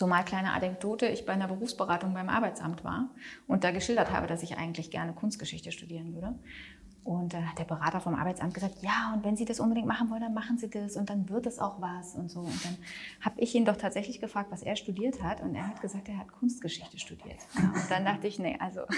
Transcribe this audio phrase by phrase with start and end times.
[0.00, 3.10] Zumal kleine Anekdote, ich bei einer Berufsberatung beim Arbeitsamt war
[3.46, 6.38] und da geschildert habe, dass ich eigentlich gerne Kunstgeschichte studieren würde.
[7.04, 10.08] Und da hat der Berater vom Arbeitsamt gesagt, ja, und wenn Sie das unbedingt machen
[10.08, 12.40] wollen, dann machen Sie das und dann wird es auch was und so.
[12.40, 12.78] Und dann
[13.20, 16.16] habe ich ihn doch tatsächlich gefragt, was er studiert hat und er hat gesagt, er
[16.16, 17.36] hat Kunstgeschichte studiert.
[17.58, 18.80] Und dann dachte ich, nee, also.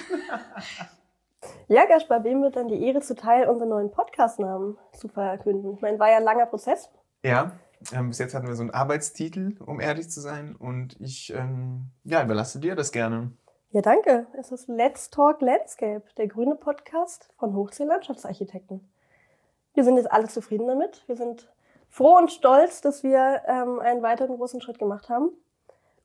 [1.67, 5.75] Ja, Gaspar, wem wird dann die Ehre zuteil, unseren neuen Podcast-Namen zu verkünden?
[5.75, 6.89] Ich meine, war ja ein langer Prozess.
[7.25, 7.51] Ja,
[7.93, 10.55] ähm, bis jetzt hatten wir so einen Arbeitstitel, um ehrlich zu sein.
[10.57, 13.33] Und ich ähm, ja, überlasse dir das gerne.
[13.71, 14.27] Ja, danke.
[14.39, 18.87] Es ist Let's Talk Landscape, der grüne Podcast von Hochsee Landschaftsarchitekten.
[19.75, 21.03] Wir sind jetzt alle zufrieden damit.
[21.07, 21.51] Wir sind
[21.89, 25.31] froh und stolz, dass wir ähm, einen weiteren großen Schritt gemacht haben.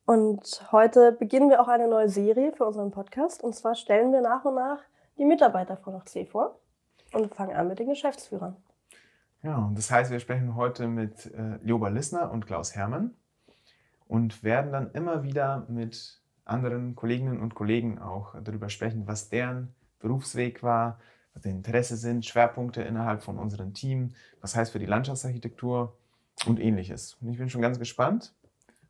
[0.06, 3.44] Und heute beginnen wir auch eine neue Serie für unseren Podcast.
[3.44, 4.82] Und zwar stellen wir nach und nach
[5.18, 6.60] die Mitarbeiter von Hochsee vor
[7.12, 8.56] und fangen an mit den Geschäftsführern.
[9.48, 13.12] Ja, und das heißt, wir sprechen heute mit äh, Lioba Lissner und Klaus Hermann
[14.06, 19.74] und werden dann immer wieder mit anderen Kolleginnen und Kollegen auch darüber sprechen, was deren
[20.00, 21.00] Berufsweg war,
[21.34, 25.98] was die Interesse sind, Schwerpunkte innerhalb von unserem Team, was heißt für die Landschaftsarchitektur
[26.46, 27.14] und ähnliches.
[27.22, 28.36] Und ich bin schon ganz gespannt,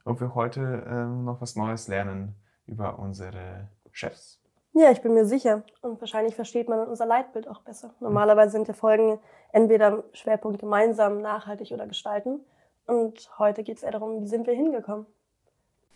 [0.06, 2.34] ob wir heute ähm, noch was Neues lernen
[2.66, 4.42] über unsere Chefs.
[4.74, 5.64] Ja, ich bin mir sicher.
[5.82, 7.94] Und wahrscheinlich versteht man unser Leitbild auch besser.
[8.00, 9.20] Normalerweise sind ja Folgen
[9.52, 12.42] entweder Schwerpunkt gemeinsam, nachhaltig oder gestalten.
[12.86, 15.06] Und heute geht es eher darum, wie sind wir hingekommen.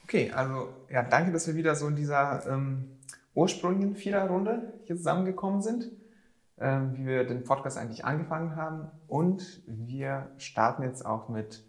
[0.04, 2.98] Okay, also ja, danke, dass wir wieder so in dieser ähm,
[3.34, 5.92] ursprünglichen Viererrunde hier zusammengekommen sind,
[6.60, 8.92] ähm, wie wir den Podcast eigentlich angefangen haben.
[9.08, 11.64] Und wir starten jetzt auch mit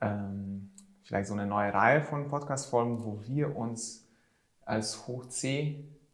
[0.00, 0.72] ähm,
[1.04, 4.06] vielleicht so eine neue Reihe von Podcast-Folgen, wo wir uns
[4.64, 5.06] als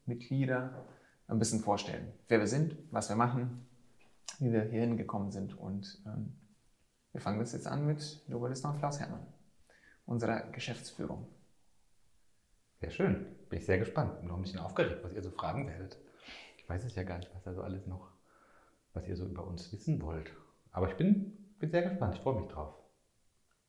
[0.07, 0.85] Hoch-C-Mitglieder
[1.29, 3.67] ein bisschen vorstellen, wer wir sind, was wir machen,
[4.39, 5.59] wie wir hier hingekommen sind.
[5.59, 6.37] Und ähm,
[7.13, 9.27] wir fangen das jetzt an mit Lobalisten und Klaus Herrmann,
[10.07, 11.27] unserer Geschäftsführung.
[12.81, 13.27] Sehr schön.
[13.49, 15.99] Bin ich sehr gespannt und noch ein bisschen aufgeregt, was ihr so fragen werdet.
[16.59, 18.13] Ich weiß es ja gar nicht, was da so alles noch,
[18.93, 20.31] was ihr so über uns wissen wollt.
[20.73, 22.17] Aber ich bin, bin sehr gespannt.
[22.17, 22.75] Ich freue mich drauf.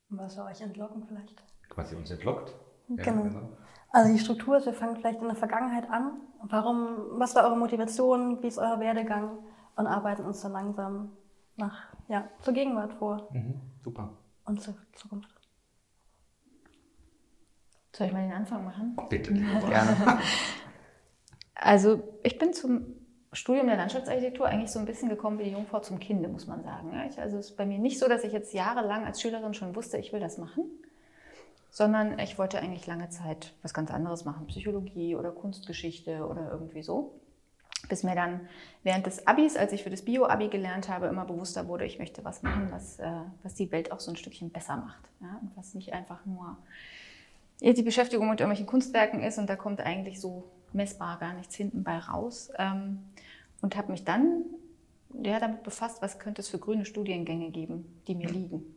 [0.09, 1.43] Was wir euch entlocken vielleicht?
[1.75, 2.53] Was ihr uns entlockt?
[2.87, 3.23] Genau.
[3.23, 3.57] Ja, genau.
[3.91, 6.19] Also die Struktur ist, wir fangen vielleicht in der Vergangenheit an.
[6.43, 8.41] Warum, was war eure Motivation?
[8.43, 9.39] Wie ist euer Werdegang?
[9.75, 11.11] Und arbeiten uns dann langsam
[11.55, 13.29] nach, ja, zur Gegenwart vor.
[13.31, 14.09] Mhm, super.
[14.45, 15.29] Und zur Zukunft.
[17.93, 18.95] Soll ich mal den Anfang machen?
[19.09, 19.33] Bitte.
[19.33, 20.19] Gerne.
[21.59, 22.85] Also ich bin zum
[23.33, 26.63] Studium der Landschaftsarchitektur eigentlich so ein bisschen gekommen wie die Jungfrau zum Kinde, muss man
[26.63, 26.91] sagen.
[27.17, 29.97] Also es ist bei mir nicht so, dass ich jetzt jahrelang als Schülerin schon wusste,
[29.97, 30.65] ich will das machen,
[31.77, 36.81] sondern ich wollte eigentlich lange Zeit was ganz anderes machen, Psychologie oder Kunstgeschichte oder irgendwie
[36.81, 37.21] so.
[37.87, 38.49] Bis mir dann
[38.81, 42.25] während des Abis, als ich für das Bio-Abi gelernt habe, immer bewusster wurde, ich möchte
[42.25, 43.07] was machen, was, äh,
[43.43, 45.07] was die Welt auch so ein Stückchen besser macht.
[45.21, 45.37] Ja?
[45.39, 46.57] Und was nicht einfach nur
[47.61, 51.83] die Beschäftigung mit irgendwelchen Kunstwerken ist und da kommt eigentlich so messbar gar nichts hinten
[51.83, 52.49] bei raus.
[52.57, 53.03] Ähm,
[53.61, 54.45] und habe mich dann
[55.21, 58.76] ja, damit befasst, was könnte es für grüne Studiengänge geben, die mir liegen.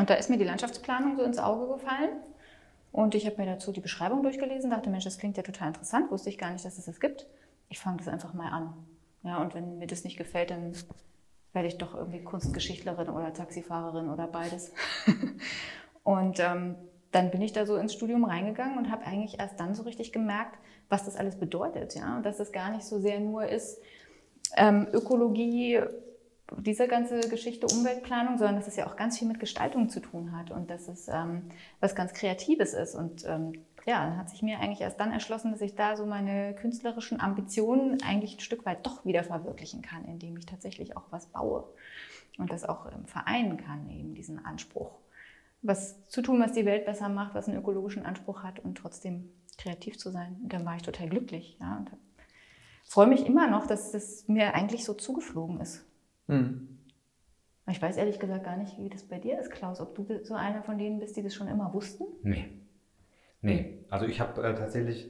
[0.00, 2.08] Und da ist mir die Landschaftsplanung so ins Auge gefallen.
[2.90, 6.10] Und ich habe mir dazu die Beschreibung durchgelesen, dachte, Mensch, das klingt ja total interessant,
[6.10, 7.26] wusste ich gar nicht, dass es das gibt.
[7.68, 8.72] Ich fange das einfach mal an.
[9.24, 10.72] Ja, und wenn mir das nicht gefällt, dann
[11.52, 14.72] werde ich doch irgendwie Kunstgeschichtlerin oder Taxifahrerin oder beides.
[16.02, 16.76] und ähm,
[17.12, 20.12] dann bin ich da so ins Studium reingegangen und habe eigentlich erst dann so richtig
[20.12, 20.58] gemerkt,
[20.88, 21.94] was das alles bedeutet.
[21.94, 22.16] Ja?
[22.16, 23.78] Und dass es gar nicht so sehr nur ist
[24.56, 25.80] ähm, Ökologie,
[26.58, 30.36] diese ganze Geschichte Umweltplanung, sondern dass es ja auch ganz viel mit Gestaltung zu tun
[30.36, 31.50] hat und dass es ähm,
[31.80, 32.94] was ganz Kreatives ist.
[32.94, 33.52] Und ähm,
[33.86, 37.20] ja, dann hat sich mir eigentlich erst dann erschlossen, dass ich da so meine künstlerischen
[37.20, 41.64] Ambitionen eigentlich ein Stück weit doch wieder verwirklichen kann, indem ich tatsächlich auch was baue
[42.38, 45.00] und das auch ähm, vereinen kann, eben diesen Anspruch
[45.62, 49.30] was zu tun, was die Welt besser macht, was einen ökologischen Anspruch hat und trotzdem
[49.58, 50.38] kreativ zu sein.
[50.42, 51.56] Und dann war ich total glücklich.
[51.60, 51.90] Ja, und
[52.84, 55.84] freue mich immer noch, dass das mir eigentlich so zugeflogen ist.
[56.30, 56.68] Mhm.
[57.68, 59.80] Ich weiß ehrlich gesagt gar nicht, wie das bei dir ist, Klaus.
[59.80, 62.04] Ob du so einer von denen bist, die das schon immer wussten?
[62.22, 62.50] Nee.
[63.42, 63.84] Nee.
[63.90, 65.08] Also ich habe äh, tatsächlich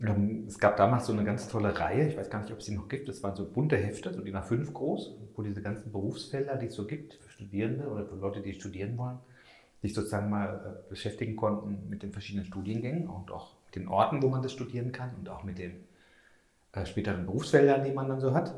[0.00, 2.66] ähm, es gab damals so eine ganz tolle Reihe, ich weiß gar nicht, ob es
[2.66, 5.60] die noch gibt, das waren so bunte Hefte, so die nach fünf groß, wo diese
[5.60, 9.18] ganzen Berufsfelder, die es so gibt, für Studierende oder für Leute, die studieren wollen,
[9.82, 14.22] sich sozusagen mal äh, beschäftigen konnten mit den verschiedenen Studiengängen und auch mit den Orten,
[14.22, 15.84] wo man das studieren kann und auch mit den
[16.72, 18.54] äh, späteren Berufsfeldern, die man dann so hat.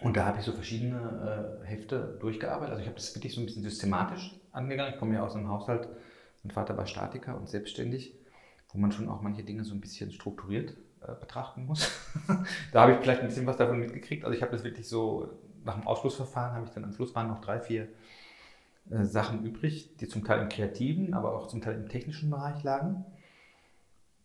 [0.00, 2.70] Und da habe ich so verschiedene äh, Hefte durchgearbeitet.
[2.70, 4.92] Also ich habe das wirklich so ein bisschen systematisch angegangen.
[4.92, 5.88] Ich komme ja aus einem Haushalt,
[6.42, 8.14] mein Vater war Statiker und selbstständig
[8.76, 11.90] wo man schon auch manche Dinge so ein bisschen strukturiert äh, betrachten muss.
[12.72, 14.24] da habe ich vielleicht ein bisschen was davon mitgekriegt.
[14.24, 15.30] Also ich habe das wirklich so,
[15.64, 17.88] nach dem Ausschlussverfahren habe ich dann am Schluss waren noch drei, vier
[18.90, 22.62] äh, Sachen übrig, die zum Teil im kreativen, aber auch zum Teil im technischen Bereich
[22.62, 23.04] lagen.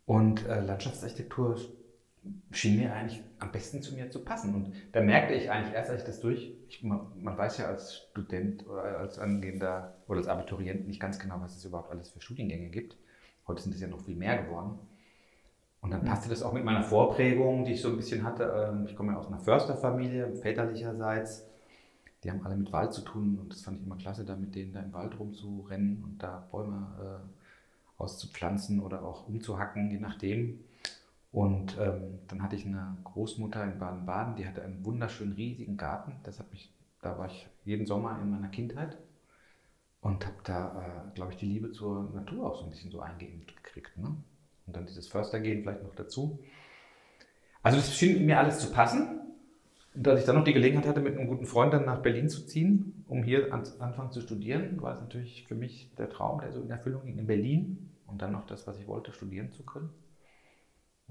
[0.05, 1.57] Und äh, Landschaftsarchitektur
[2.51, 4.53] schien mir eigentlich am besten zu mir zu passen.
[4.53, 7.67] Und da merkte ich eigentlich erst, als ich das durch, ich, man, man, weiß ja
[7.67, 12.09] als Student oder als angehender oder als Abiturient nicht ganz genau, was es überhaupt alles
[12.09, 12.97] für Studiengänge gibt.
[13.47, 14.77] Heute sind es ja noch viel mehr geworden.
[15.81, 18.43] Und dann passte das auch mit meiner Vorprägung, die ich so ein bisschen hatte.
[18.43, 21.47] Ähm, ich komme ja aus einer Försterfamilie, väterlicherseits.
[22.23, 24.53] Die haben alle mit Wald zu tun und das fand ich immer klasse, da mit
[24.53, 30.59] denen da im Wald rumzurennen und da Bäume äh, auszupflanzen oder auch umzuhacken, je nachdem.
[31.31, 36.15] Und ähm, dann hatte ich eine Großmutter in Baden-Baden, die hatte einen wunderschönen riesigen Garten.
[36.23, 38.97] Das hat mich, da war ich jeden Sommer in meiner Kindheit
[40.01, 42.99] und habe da, äh, glaube ich, die Liebe zur Natur auch so ein bisschen so
[42.99, 43.97] eingeimpft gekriegt.
[43.97, 44.15] Ne?
[44.67, 46.39] Und dann dieses Förstergehen vielleicht noch dazu.
[47.63, 49.19] Also das schien mir alles zu passen.
[49.93, 52.29] Und als ich dann noch die Gelegenheit hatte, mit einem guten Freund dann nach Berlin
[52.29, 56.39] zu ziehen, um hier an, anfangen zu studieren, war es natürlich für mich der Traum,
[56.39, 59.51] der so in Erfüllung ging, in Berlin und dann noch das, was ich wollte, studieren
[59.51, 59.89] zu können.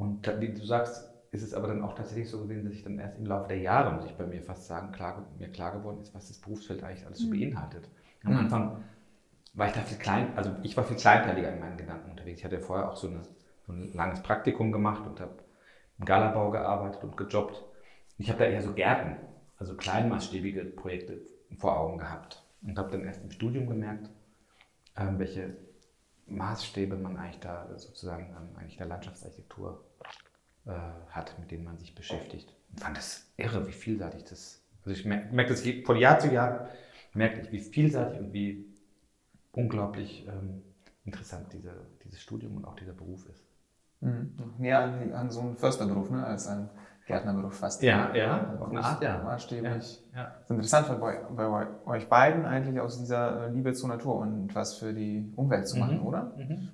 [0.00, 2.98] Und wie du sagst, ist es aber dann auch tatsächlich so gewesen, dass ich dann
[2.98, 6.00] erst im Laufe der Jahre, muss ich bei mir fast sagen, klar, mir klar geworden
[6.00, 7.38] ist, was das Berufsfeld eigentlich alles so mhm.
[7.38, 7.90] beinhaltet.
[8.24, 8.82] Am Anfang
[9.52, 12.38] war ich da viel klein, also ich war viel kleinteiliger in meinen Gedanken unterwegs.
[12.38, 13.20] Ich hatte ja vorher auch so, eine,
[13.66, 15.36] so ein langes Praktikum gemacht und habe
[15.98, 17.62] im Galabau gearbeitet und gejobbt.
[18.16, 19.16] Ich habe da eher so Gärten,
[19.58, 21.20] also kleinmaßstäbige Projekte
[21.58, 24.08] vor Augen gehabt und habe dann erst im Studium gemerkt,
[24.96, 25.58] ähm, welche
[26.30, 29.84] Maßstäbe man eigentlich da sozusagen an eigentlich der Landschaftsarchitektur
[30.66, 30.70] äh,
[31.10, 32.54] hat, mit denen man sich beschäftigt.
[32.74, 34.62] Ich fand das irre, wie vielseitig das.
[34.84, 36.68] Also ich merke merk das von Jahr zu Jahr,
[37.12, 38.66] merke ich, wie vielseitig und wie
[39.52, 40.62] unglaublich ähm,
[41.04, 43.44] interessant diese, dieses Studium und auch dieser Beruf ist.
[44.00, 44.34] Mhm.
[44.58, 46.70] Näher an, an, so einen Försterberuf, ne, als ein
[47.10, 47.82] Gärtnerberuf fast.
[47.82, 49.22] Ja, ja, auf eine Art, ja.
[49.22, 50.02] Maßstäblich.
[50.12, 50.24] Ja, ja.
[50.24, 54.76] Das ist interessant, bei, bei, euch beiden eigentlich aus dieser Liebe zur Natur und was
[54.76, 56.06] für die Umwelt zu machen, mhm.
[56.06, 56.32] oder?
[56.36, 56.70] Mhm.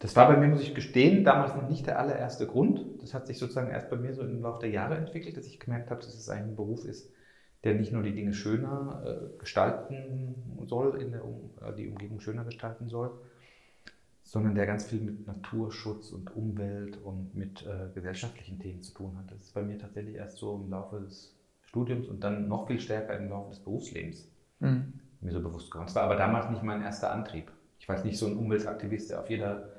[0.00, 3.02] Das war bei mir, muss ich gestehen, damals noch nicht der allererste Grund.
[3.02, 5.60] Das hat sich sozusagen erst bei mir so im Laufe der Jahre entwickelt, dass ich
[5.60, 7.12] gemerkt habe, dass es ein Beruf ist,
[7.64, 11.20] der nicht nur die Dinge schöner äh, gestalten soll, in der,
[11.60, 13.12] äh, die Umgebung schöner gestalten soll,
[14.30, 19.18] sondern der ganz viel mit Naturschutz und Umwelt und mit äh, gesellschaftlichen Themen zu tun
[19.18, 19.28] hat.
[19.32, 22.78] Das ist bei mir tatsächlich erst so im Laufe des Studiums und dann noch viel
[22.78, 24.28] stärker im Laufe des Berufslebens
[24.60, 24.92] mhm.
[25.20, 25.88] mir so bewusst geworden.
[25.88, 27.50] Das war aber damals nicht mein erster Antrieb.
[27.80, 29.70] Ich war nicht so ein Umweltaktivist, der auf jeder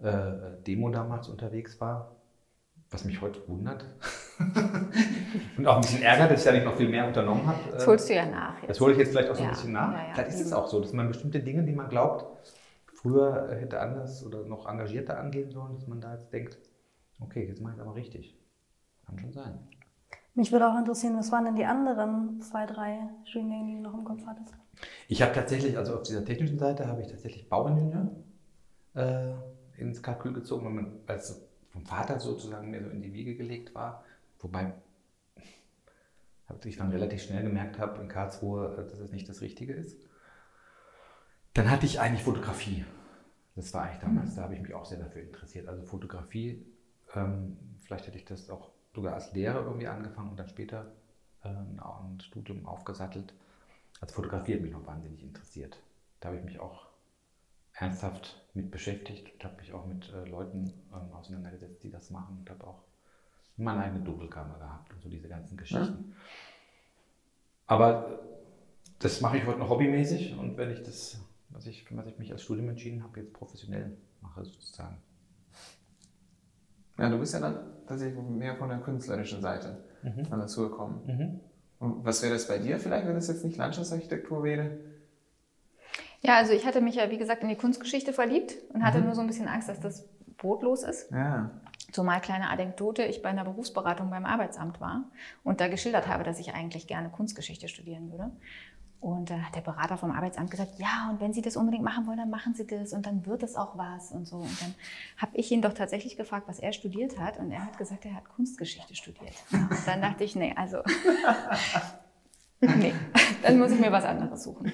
[0.00, 2.14] äh, Demo damals unterwegs war,
[2.92, 3.86] was mich heute wundert.
[5.58, 7.58] und auch ein bisschen ärgert, dass ich da nicht noch viel mehr unternommen habe.
[7.72, 8.54] Das holst du ja nach.
[8.60, 8.70] Jetzt.
[8.70, 9.48] Das hole ich jetzt vielleicht auch so ja.
[9.48, 9.92] ein bisschen nach.
[9.94, 10.14] Ja, ja.
[10.14, 12.24] Vielleicht ist es auch so, dass man bestimmte Dinge, die man glaubt,
[13.00, 16.58] früher hätte anders oder noch engagierter angehen sollen, dass man da jetzt denkt,
[17.20, 18.38] okay, jetzt mache ich es aber richtig.
[19.06, 19.58] Kann schon sein.
[20.34, 23.94] Mich würde auch interessieren, was waren denn die anderen zwei, drei Studiengänge, die du noch
[23.94, 24.54] im Kopf hattest?
[25.08, 28.10] Ich habe tatsächlich, also auf dieser technischen Seite habe ich tatsächlich Bauingenieur
[28.94, 29.32] äh,
[29.76, 33.74] ins Kalkül gezogen, weil man als vom Vater sozusagen mir so in die Wiege gelegt
[33.74, 34.04] war.
[34.38, 34.74] Wobei
[36.64, 40.09] ich dann relativ schnell gemerkt habe in Karlsruhe, äh, dass es nicht das Richtige ist.
[41.54, 42.84] Dann hatte ich eigentlich Fotografie.
[43.56, 45.68] Das war eigentlich damals, da habe ich mich auch sehr dafür interessiert.
[45.68, 46.64] Also Fotografie,
[47.14, 50.92] ähm, vielleicht hätte ich das auch sogar als Lehrer irgendwie angefangen und dann später
[51.42, 53.34] äh, ein Studium aufgesattelt.
[54.00, 55.78] Also Fotografie hat mich noch wahnsinnig interessiert.
[56.20, 56.86] Da habe ich mich auch
[57.74, 62.38] ernsthaft mit beschäftigt und habe mich auch mit äh, Leuten ähm, auseinandergesetzt, die das machen
[62.38, 62.82] und habe auch
[63.56, 66.14] meine eigene Doppelkammer gehabt und so diese ganzen Geschichten.
[66.14, 66.16] Ja.
[67.66, 68.20] Aber
[68.98, 72.18] das mache ich heute noch hobbymäßig und wenn ich das was ich, für was ich
[72.18, 74.96] mich als Studium entschieden habe, jetzt professionell mache sozusagen.
[76.98, 80.28] Ja, du bist ja dann tatsächlich mehr von der künstlerischen Seite mhm.
[80.28, 81.00] dann dazu gekommen.
[81.06, 81.40] Mhm.
[81.78, 84.78] Und was wäre das bei dir vielleicht, wenn das jetzt nicht Landschaftsarchitektur wäre?
[86.20, 89.06] Ja, also ich hatte mich ja, wie gesagt, in die Kunstgeschichte verliebt und hatte mhm.
[89.06, 91.10] nur so ein bisschen Angst, dass das brotlos ist.
[91.10, 91.50] Ja.
[91.92, 95.10] Zumal kleine Anekdote, ich bei einer Berufsberatung beim Arbeitsamt war
[95.42, 98.30] und da geschildert habe, dass ich eigentlich gerne Kunstgeschichte studieren würde.
[99.00, 102.06] Und da hat der Berater vom Arbeitsamt gesagt, ja, und wenn Sie das unbedingt machen
[102.06, 104.36] wollen, dann machen Sie das und dann wird es auch was und so.
[104.36, 104.74] Und dann
[105.16, 107.38] habe ich ihn doch tatsächlich gefragt, was er studiert hat.
[107.38, 109.32] Und er hat gesagt, er hat Kunstgeschichte studiert.
[109.52, 110.82] Und dann dachte ich, nee, also,
[112.60, 112.92] nee,
[113.42, 114.70] dann muss ich mir was anderes suchen.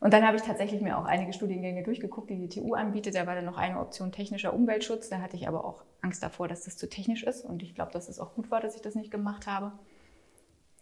[0.00, 3.14] Und dann habe ich tatsächlich mir auch einige Studiengänge durchgeguckt, die die TU anbietet.
[3.14, 5.10] Da war dann noch eine Option technischer Umweltschutz.
[5.10, 7.44] Da hatte ich aber auch Angst davor, dass das zu technisch ist.
[7.44, 9.72] Und ich glaube, dass es auch gut war, dass ich das nicht gemacht habe.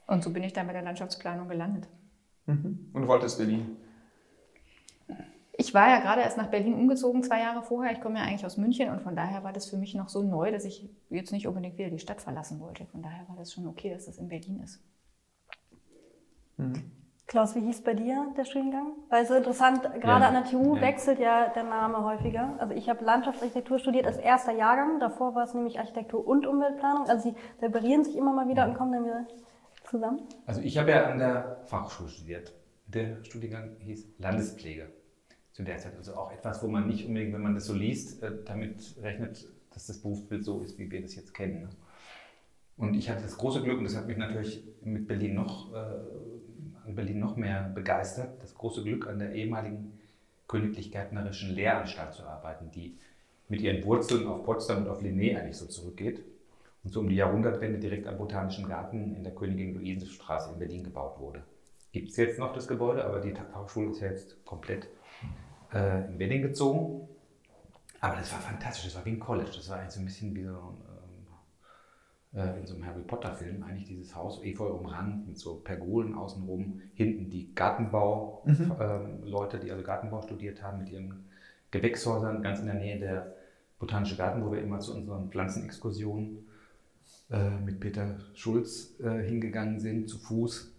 [0.07, 1.89] Und so bin ich dann bei der Landschaftsplanung gelandet.
[2.49, 2.91] Mhm.
[2.93, 3.77] Und du wolltest Berlin?
[5.61, 7.93] Ich war ja gerade erst nach Berlin umgezogen, zwei Jahre vorher.
[7.93, 10.23] Ich komme ja eigentlich aus München und von daher war das für mich noch so
[10.23, 12.87] neu, dass ich jetzt nicht unbedingt wieder die Stadt verlassen wollte.
[12.87, 14.81] Von daher war das schon okay, dass das in Berlin ist.
[16.57, 16.93] Mhm.
[17.27, 18.93] Klaus, wie hieß bei dir der Studiengang?
[19.11, 20.81] Weil so interessant, gerade Ja, an der TU ja.
[20.81, 22.55] wechselt ja der Name häufiger.
[22.59, 24.99] Also ich habe Landschaftsarchitektur studiert als erster Jahrgang.
[24.99, 27.07] Davor war es nämlich Architektur und Umweltplanung.
[27.07, 29.27] Also sie separieren sich immer mal wieder und kommen dann wieder
[29.89, 30.21] zusammen.
[30.47, 32.53] Also ich habe ja an der Fachhochschule studiert.
[32.87, 34.89] Der Studiengang hieß Landespflege
[35.53, 35.97] zu der Zeit.
[35.97, 39.49] Also auch etwas, wo man nicht unbedingt, wenn man das so liest, äh, damit rechnet,
[39.71, 41.63] dass das Berufsbild so ist, wie wir das jetzt kennen.
[41.63, 41.69] ne?
[42.77, 46.87] Und ich hatte das große Glück, und das hat mich natürlich mit Berlin noch, äh,
[46.87, 49.99] an Berlin noch mehr begeistert, das große Glück an der ehemaligen
[50.47, 52.97] Königlich-Gärtnerischen Lehranstalt zu arbeiten, die
[53.49, 56.23] mit ihren Wurzeln auf Potsdam und auf Linné eigentlich so zurückgeht
[56.85, 61.19] und so um die Jahrhundertwende direkt am Botanischen Garten in der Königin-Luise-Straße in Berlin gebaut
[61.19, 61.43] wurde.
[61.93, 64.89] Gibt es jetzt noch das Gebäude, aber die Fachschule ist ja jetzt komplett
[65.73, 67.09] äh, in Wedding gezogen.
[68.01, 70.37] Aber das war fantastisch, das war wie ein College, das war eigentlich so ein bisschen
[70.37, 70.75] wie so
[72.35, 76.15] ähm, äh, in so einem Harry Potter-Film, eigentlich dieses Haus, efeu umrankt mit so Pergolen
[76.15, 81.25] außenrum, hinten die Gartenbau-Leute, die also Gartenbau studiert haben mit ihren
[81.71, 83.35] Gewächshäusern, ganz in der Nähe der
[83.79, 86.48] Botanische Garten, wo wir immer zu unseren Pflanzenexkursionen
[87.31, 90.75] äh, mit Peter Schulz äh, hingegangen sind, zu Fuß.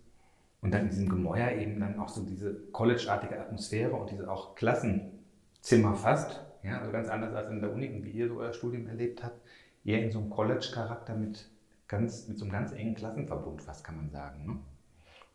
[0.62, 4.56] Und dann in diesem Gemäuer eben dann auch so diese collegeartige Atmosphäre und diese auch
[4.56, 6.42] Klassenzimmer fast.
[6.64, 9.40] Ja, also ganz anders als in der Uni wie ihr so euer Studium erlebt habt.
[9.86, 11.50] Eher in so einem College-Charakter mit,
[11.88, 14.46] ganz, mit so einem ganz engen Klassenverbund fast, kann man sagen.
[14.46, 14.52] Ne?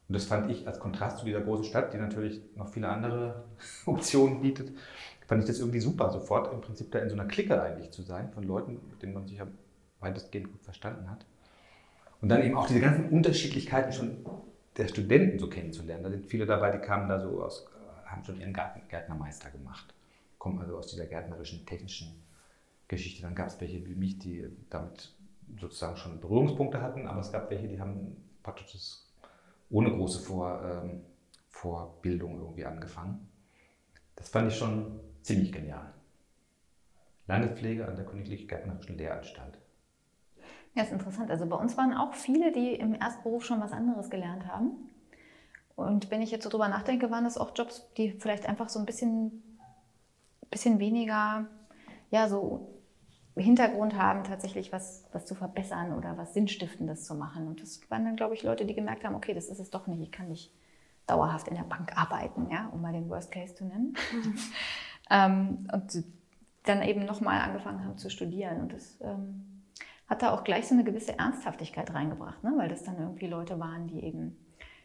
[0.09, 3.44] Und das fand ich als Kontrast zu dieser großen Stadt, die natürlich noch viele andere
[3.87, 4.73] Optionen bietet,
[5.26, 8.02] fand ich das irgendwie super, sofort im Prinzip da in so einer Clique eigentlich zu
[8.02, 9.47] sein, von Leuten, mit denen man sich ja
[10.04, 11.26] weitestgehend gut verstanden hat.
[12.20, 14.25] Und dann eben auch diese ganzen Unterschiedlichkeiten schon
[14.76, 16.04] der Studenten so kennenzulernen.
[16.04, 17.66] Da sind viele dabei, die kamen da so aus,
[18.06, 19.94] haben schon ihren Garten, Gärtnermeister gemacht,
[20.38, 22.23] kommen also aus dieser gärtnerischen, technischen
[22.88, 23.23] Geschichte.
[23.23, 25.12] Dann gab es welche wie mich, die damit
[25.61, 29.12] sozusagen schon Berührungspunkte hatten, aber es gab welche, die haben praktisch das
[29.70, 31.02] ohne große Vor, ähm,
[31.49, 33.28] Vorbildung irgendwie angefangen.
[34.16, 35.92] Das fand ich schon ziemlich genial.
[37.26, 39.58] Landespflege an der Königlich Gärtnerischen Lehranstalt.
[40.75, 41.31] Ja, ist interessant.
[41.31, 44.90] Also bei uns waren auch viele, die im Erstberuf schon was anderes gelernt haben.
[45.76, 48.78] Und wenn ich jetzt so drüber nachdenke, waren das auch Jobs, die vielleicht einfach so
[48.78, 49.43] ein bisschen,
[50.50, 51.47] bisschen weniger,
[52.11, 52.75] ja, so
[53.37, 57.49] Hintergrund haben, tatsächlich was, was zu verbessern oder was Sinnstiftendes zu machen.
[57.49, 59.87] Und das waren dann, glaube ich, Leute, die gemerkt haben, okay, das ist es doch
[59.87, 60.00] nicht.
[60.00, 60.52] Ich kann nicht
[61.07, 63.95] dauerhaft in der Bank arbeiten, ja, um mal den Worst Case zu nennen.
[65.11, 66.04] ähm, und
[66.62, 68.61] dann eben nochmal angefangen haben zu studieren.
[68.61, 69.53] Und das ähm,
[70.06, 72.52] hat da auch gleich so eine gewisse Ernsthaftigkeit reingebracht, ne?
[72.56, 74.37] weil das dann irgendwie Leute waren, die eben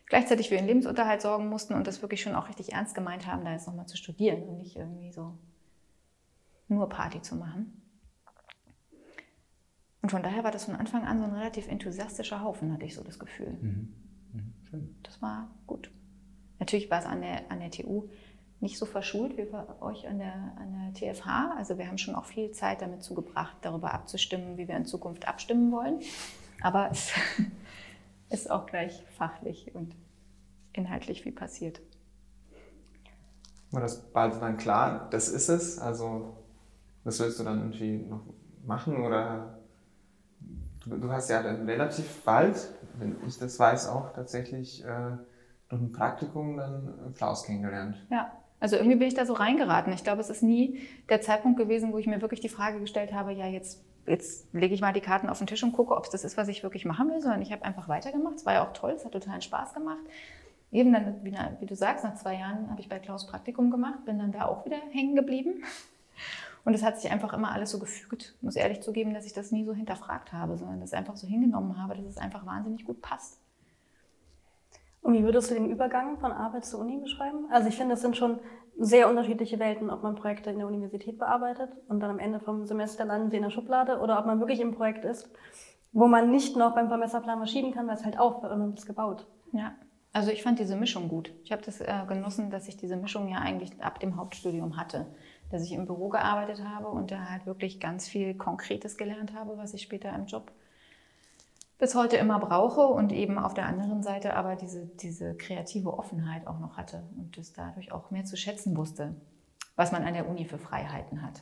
[0.06, 3.46] gleichzeitig für ihren Lebensunterhalt sorgen mussten und das wirklich schon auch richtig ernst gemeint haben,
[3.46, 5.38] da jetzt nochmal zu studieren und nicht irgendwie so
[6.68, 7.82] nur Party zu machen.
[10.02, 12.96] Und von daher war das von Anfang an so ein relativ enthusiastischer Haufen, hatte ich
[12.96, 13.58] so das Gefühl.
[13.62, 13.94] Mhm.
[14.34, 14.54] Mhm.
[14.70, 14.96] Schön.
[15.04, 15.92] Das war gut.
[16.60, 18.10] Natürlich war es an der, an der TU
[18.62, 21.56] nicht so verschult wie bei euch an der, an der TFH.
[21.58, 25.28] Also wir haben schon auch viel Zeit damit zugebracht, darüber abzustimmen, wie wir in Zukunft
[25.28, 26.02] abstimmen wollen.
[26.62, 27.12] Aber es
[28.30, 29.96] ist auch gleich fachlich und
[30.74, 31.80] inhaltlich viel passiert.
[33.72, 35.80] War das bald dann klar, das ist es?
[35.80, 36.36] Also,
[37.04, 38.24] was willst du dann irgendwie noch
[38.66, 39.06] machen?
[39.06, 39.60] Oder
[40.86, 45.12] du, du hast ja dann relativ bald, wenn ich das weiß, auch tatsächlich äh,
[45.70, 47.96] durch ein Praktikum dann Klaus kennengelernt.
[48.10, 49.94] Ja, also irgendwie bin ich da so reingeraten.
[49.94, 53.14] Ich glaube, es ist nie der Zeitpunkt gewesen, wo ich mir wirklich die Frage gestellt
[53.14, 56.04] habe, ja, jetzt, jetzt lege ich mal die Karten auf den Tisch und gucke, ob
[56.04, 58.36] es das ist, was ich wirklich machen will, sondern ich habe einfach weitergemacht.
[58.36, 60.00] Es war ja auch toll, es hat totalen Spaß gemacht.
[60.72, 64.20] Eben dann, wie, du sagst, nach zwei Jahren habe ich bei Klaus Praktikum gemacht, bin
[64.20, 65.64] dann da auch wieder hängen geblieben.
[66.66, 68.36] Und es hat sich einfach immer alles so gefügt.
[68.42, 71.82] Muss ehrlich zugeben, dass ich das nie so hinterfragt habe, sondern das einfach so hingenommen
[71.82, 73.39] habe, dass es einfach wahnsinnig gut passt.
[75.02, 77.48] Und wie würdest du den Übergang von Arbeit zur Uni beschreiben?
[77.50, 78.40] Also ich finde, es sind schon
[78.78, 82.66] sehr unterschiedliche Welten, ob man Projekte in der Universität bearbeitet und dann am Ende vom
[82.66, 85.30] Semester landen sie in der Schublade oder ob man wirklich im Projekt ist,
[85.92, 88.74] wo man nicht noch beim Vermesserplan was schieben kann, weil es halt aufhört und man
[88.74, 89.28] ist gebaut.
[89.52, 89.74] Ja,
[90.14, 91.34] also ich fand diese Mischung gut.
[91.44, 95.08] Ich habe das äh, genossen, dass ich diese Mischung ja eigentlich ab dem Hauptstudium hatte.
[95.52, 99.58] Dass ich im Büro gearbeitet habe und da halt wirklich ganz viel Konkretes gelernt habe,
[99.58, 100.52] was ich später im Job
[101.80, 106.46] bis heute immer brauche und eben auf der anderen Seite aber diese, diese kreative Offenheit
[106.46, 109.16] auch noch hatte und das dadurch auch mehr zu schätzen wusste,
[109.76, 111.42] was man an der Uni für Freiheiten hat.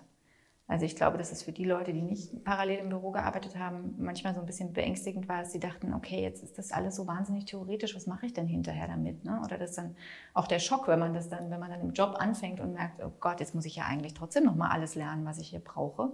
[0.69, 3.95] Also ich glaube, dass es für die Leute, die nicht parallel im Büro gearbeitet haben,
[3.97, 7.07] manchmal so ein bisschen beängstigend war, dass sie dachten, okay, jetzt ist das alles so
[7.07, 9.23] wahnsinnig theoretisch, was mache ich denn hinterher damit?
[9.23, 9.41] Ne?
[9.43, 9.95] Oder das dann
[10.33, 13.01] auch der Schock, wenn man das dann, wenn man dann im Job anfängt und merkt,
[13.01, 15.61] oh Gott, jetzt muss ich ja eigentlich trotzdem noch mal alles lernen, was ich hier
[15.61, 16.11] brauche,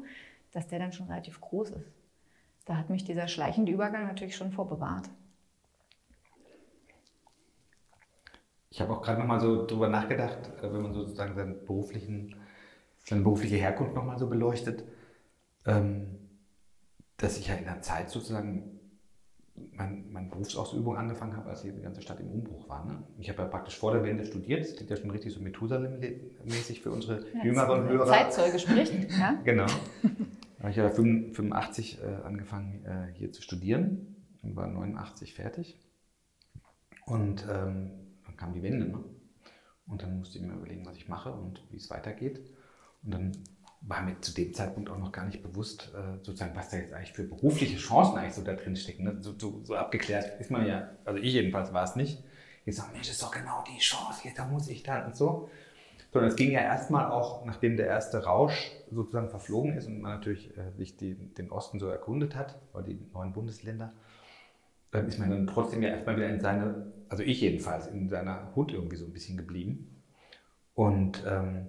[0.52, 2.03] dass der dann schon relativ groß ist.
[2.66, 5.10] Da hat mich dieser schleichende Übergang natürlich schon vorbewahrt.
[8.70, 12.36] Ich habe auch gerade nochmal so drüber nachgedacht, äh, wenn man sozusagen seinen beruflichen,
[13.06, 14.84] seine berufliche Herkunft nochmal so beleuchtet,
[15.66, 16.18] ähm,
[17.18, 18.80] dass ich ja in der Zeit sozusagen
[19.74, 22.86] mein, meine Berufsausübung angefangen habe, als hier die ganze Stadt im Umbruch war.
[22.86, 23.04] Ne?
[23.20, 26.82] Ich habe ja praktisch vor der Wende studiert, das klingt ja schon richtig so Methusalem-mäßig
[26.82, 28.08] für unsere Ja, jüngeren Hörer.
[28.08, 29.12] Zeitzeuge spricht.
[29.12, 29.40] Ja?
[29.44, 29.68] Genau.
[30.64, 35.78] Habe ich ja 85 äh, angefangen äh, hier zu studieren und war 89 fertig.
[37.06, 37.92] Und ähm,
[38.26, 38.88] dann kam die Wende.
[38.88, 39.04] Ne?
[39.88, 42.50] Und dann musste ich mir überlegen, was ich mache und wie es weitergeht.
[43.04, 43.34] Und dann
[43.82, 46.94] war mir zu dem Zeitpunkt auch noch gar nicht bewusst, äh, sozusagen, was da jetzt
[46.94, 49.04] eigentlich für berufliche Chancen eigentlich so da drin stecken.
[49.04, 49.18] Ne?
[49.20, 52.24] So, so, so abgeklärt ist man ja, also ich jedenfalls war es nicht.
[52.64, 55.18] Ich sage, Mensch, das ist doch genau die Chance, hier, da muss ich dann und
[55.18, 55.50] so.
[56.14, 60.14] Sondern es ging ja erstmal auch, nachdem der erste Rausch sozusagen verflogen ist und man
[60.14, 63.92] natürlich äh, sich die, den Osten so erkundet hat, oder die neuen Bundesländer,
[64.92, 68.56] dann ist man dann trotzdem ja erstmal wieder in seine, also ich jedenfalls, in seiner
[68.56, 70.04] Hut irgendwie so ein bisschen geblieben.
[70.76, 71.68] Und ähm,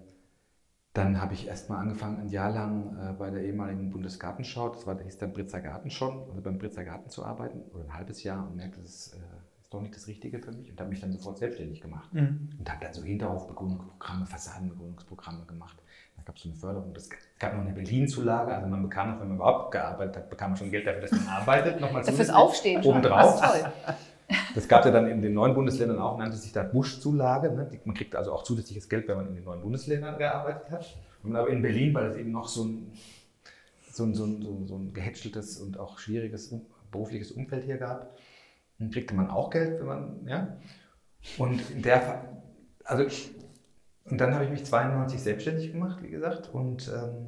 [0.93, 5.01] dann habe ich erstmal angefangen, ein Jahr lang äh, bei der ehemaligen Bundesgartenschau, das war,
[5.01, 8.47] hieß dann Britzer Garten schon, also beim Britzer Garten zu arbeiten, oder ein halbes Jahr
[8.47, 11.13] und merkte, das ist, äh, doch nicht das Richtige für mich und habe mich dann
[11.13, 12.09] sofort selbstständig gemacht.
[12.59, 15.77] Und habe dann so Hinterhofbegrünungsprogramme, Fassadenbegrünungsprogramme gemacht.
[16.17, 16.95] Da gab es so eine Förderung.
[16.97, 20.51] Es gab noch eine Berlin-Zulage, also man bekam noch, wenn man überhaupt gearbeitet hat, bekam
[20.53, 21.81] man schon Geld dafür, dass man arbeitet.
[21.81, 22.93] Nochmal Fürs zusätzlich Aufstehen schon.
[22.93, 23.41] Obendrauf.
[23.41, 23.73] Das ist toll.
[24.55, 27.53] Das gab es ja dann in den neuen Bundesländern auch, nannte sich da Busch-Zulage.
[27.53, 27.69] Ne?
[27.85, 30.97] Man kriegt also auch zusätzliches Geld, wenn man in den neuen Bundesländern gearbeitet hat.
[31.23, 32.93] Und aber in Berlin, weil es eben noch so ein,
[33.93, 37.65] so ein, so ein, so ein, so ein gehätscheltes und auch schwieriges um- berufliches Umfeld
[37.65, 38.17] hier gab,
[38.85, 40.57] dann kriegte man auch Geld, wenn man, ja.
[41.39, 42.43] Und in der,
[42.85, 43.05] also,
[44.05, 47.27] und dann habe ich mich 92 selbstständig gemacht, wie gesagt, und ähm,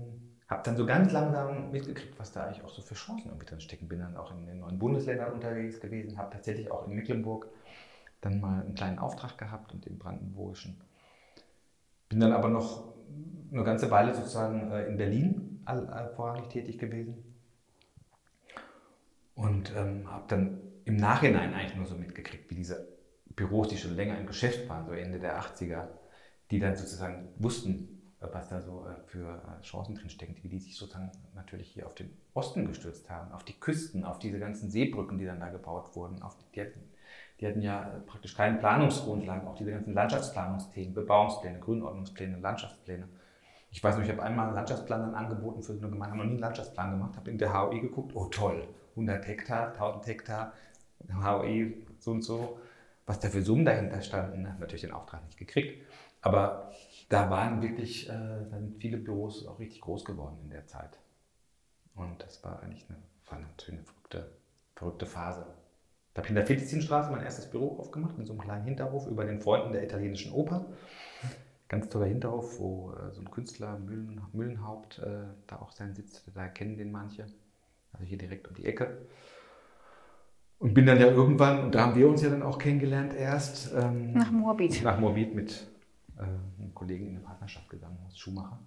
[0.48, 3.60] habe dann so ganz langsam mitgekriegt, was da eigentlich auch so für Chancen irgendwie drin
[3.60, 3.88] stecken.
[3.88, 7.48] Bin dann auch in den neuen Bundesländern unterwegs gewesen, habe tatsächlich auch in Mecklenburg
[8.20, 10.78] dann mal einen kleinen Auftrag gehabt und im Brandenburgischen.
[12.08, 12.84] Bin dann aber noch
[13.50, 17.16] eine ganze Weile sozusagen äh, in Berlin all, vorrangig tätig gewesen.
[19.34, 22.88] Und ähm, habe dann im Nachhinein eigentlich nur so mitgekriegt, wie diese
[23.34, 25.88] Büros, die schon länger im Geschäft waren, so Ende der 80er,
[26.50, 30.48] die dann sozusagen wussten, äh, was da so äh, für äh, Chancen drin stecken, wie
[30.48, 34.38] die sich sozusagen natürlich hier auf den Osten gestürzt haben, auf die Küsten, auf diese
[34.38, 36.16] ganzen Seebrücken, die dann da gebaut wurden.
[36.16, 36.80] Die, die, hatten,
[37.40, 43.08] die hatten ja praktisch keine Planungsgrundlagen, auch diese ganzen Landschaftsplanungsthemen, Bebauungspläne, Grünordnungspläne, Landschaftspläne.
[43.72, 46.18] Ich weiß noch, ich habe einmal einen Landschaftsplan dann angeboten für so eine Gemeinde, habe
[46.18, 50.06] noch nie einen Landschaftsplan gemacht, habe in der HOI geguckt, oh toll, 100 Hektar, 1000
[50.06, 50.52] Hektar,
[51.12, 52.60] HOI so und so,
[53.06, 55.84] was da für Summen dahinter standen, natürlich den Auftrag nicht gekriegt.
[56.22, 56.72] Aber
[57.08, 60.98] da waren wirklich, äh, da viele Büros auch richtig groß geworden in der Zeit.
[61.94, 64.32] Und das war eigentlich eine, war natürlich eine verrückte,
[64.74, 65.46] verrückte Phase.
[66.12, 69.06] Da habe ich in der Felizinstraße mein erstes Büro aufgemacht, in so einem kleinen Hinterhof
[69.06, 70.66] über den Freunden der italienischen Oper.
[71.68, 76.24] Ganz toller Hinterhof, wo äh, so ein Künstler, Mühlen, Mühlenhaupt, äh, da auch seinen Sitz,
[76.34, 77.26] da kennen den manche.
[77.92, 79.06] Also hier direkt um die Ecke.
[80.58, 83.74] Und bin dann ja irgendwann, und da haben wir uns ja dann auch kennengelernt erst,
[83.74, 84.82] ähm, Nach Moabit.
[84.82, 85.66] nach Moabit mit
[86.16, 88.58] äh, einem Kollegen in eine Partnerschaft gegangen, Horst Schumacher.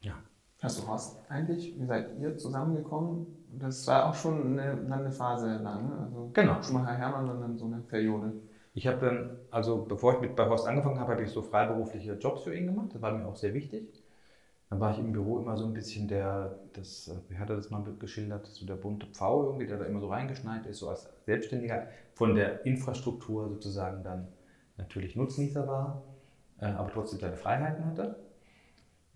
[0.00, 0.14] Ja.
[0.62, 3.26] Hast du Horst eigentlich, wie seid ihr zusammengekommen?
[3.58, 5.98] Das war auch schon eine lange Phase lang, ne?
[6.06, 6.62] Also Genau.
[6.62, 8.32] Schumacher Hermann und dann so eine Periode.
[8.72, 12.12] Ich habe dann, also bevor ich mit bei Horst angefangen habe, habe ich so freiberufliche
[12.14, 12.90] Jobs für ihn gemacht.
[12.94, 13.99] Das war mir auch sehr wichtig.
[14.70, 17.56] Dann war ich im Büro immer so ein bisschen der, das, äh, wie hat er
[17.56, 20.88] das mal geschildert, so der bunte Pfau irgendwie, der da immer so reingeschneit ist, so
[20.88, 24.28] als Selbstständiger von der Infrastruktur sozusagen dann
[24.76, 26.04] natürlich Nutznießer war,
[26.60, 28.16] äh, aber trotzdem seine Freiheiten hatte.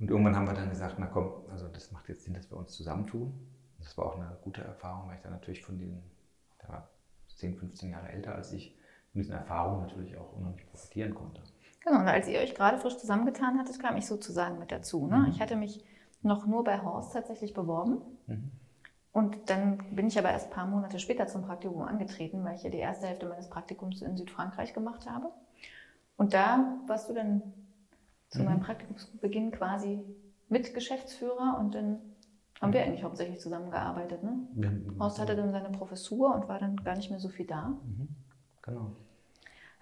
[0.00, 2.58] Und irgendwann haben wir dann gesagt, na komm, also das macht jetzt Sinn, dass wir
[2.58, 3.32] uns zusammentun.
[3.78, 6.02] Das war auch eine gute Erfahrung, weil ich dann natürlich von den,
[6.60, 6.88] der war
[7.36, 8.76] 10, 15 Jahre älter als ich,
[9.12, 11.42] von diesen Erfahrungen natürlich auch unheimlich profitieren konnte.
[11.85, 15.07] Genau, und als ihr euch gerade frisch zusammengetan hattet, kam ich sozusagen mit dazu.
[15.07, 15.18] Ne?
[15.18, 15.27] Mhm.
[15.31, 15.85] Ich hatte mich
[16.23, 17.99] noch nur bei Horst tatsächlich beworben.
[18.27, 18.51] Mhm.
[19.12, 22.62] Und dann bin ich aber erst ein paar Monate später zum Praktikum angetreten, weil ich
[22.64, 25.31] ja die erste Hälfte meines Praktikums in Südfrankreich gemacht habe.
[26.16, 27.42] Und da warst du dann
[28.31, 28.44] zu Mhm.
[28.47, 30.03] meinem Praktikumsbeginn quasi
[30.49, 31.99] Mitgeschäftsführer und dann
[32.61, 34.23] haben wir eigentlich hauptsächlich zusammengearbeitet.
[34.23, 34.38] Ne?
[34.99, 37.68] Horst hatte dann seine Professur und war dann gar nicht mehr so viel da.
[37.68, 38.09] Mhm.
[38.62, 38.92] Genau.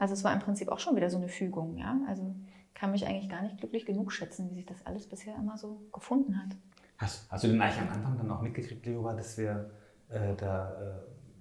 [0.02, 1.96] Also es war im Prinzip auch schon wieder so eine Fügung, ja.
[2.08, 2.34] Also
[2.74, 5.80] kann mich eigentlich gar nicht glücklich genug schätzen, wie sich das alles bisher immer so
[5.92, 6.56] gefunden hat.
[6.98, 9.70] Hast, hast du denn eigentlich am Anfang dann auch mitgekriegt, Leora, dass wir
[10.08, 10.92] äh, da, äh,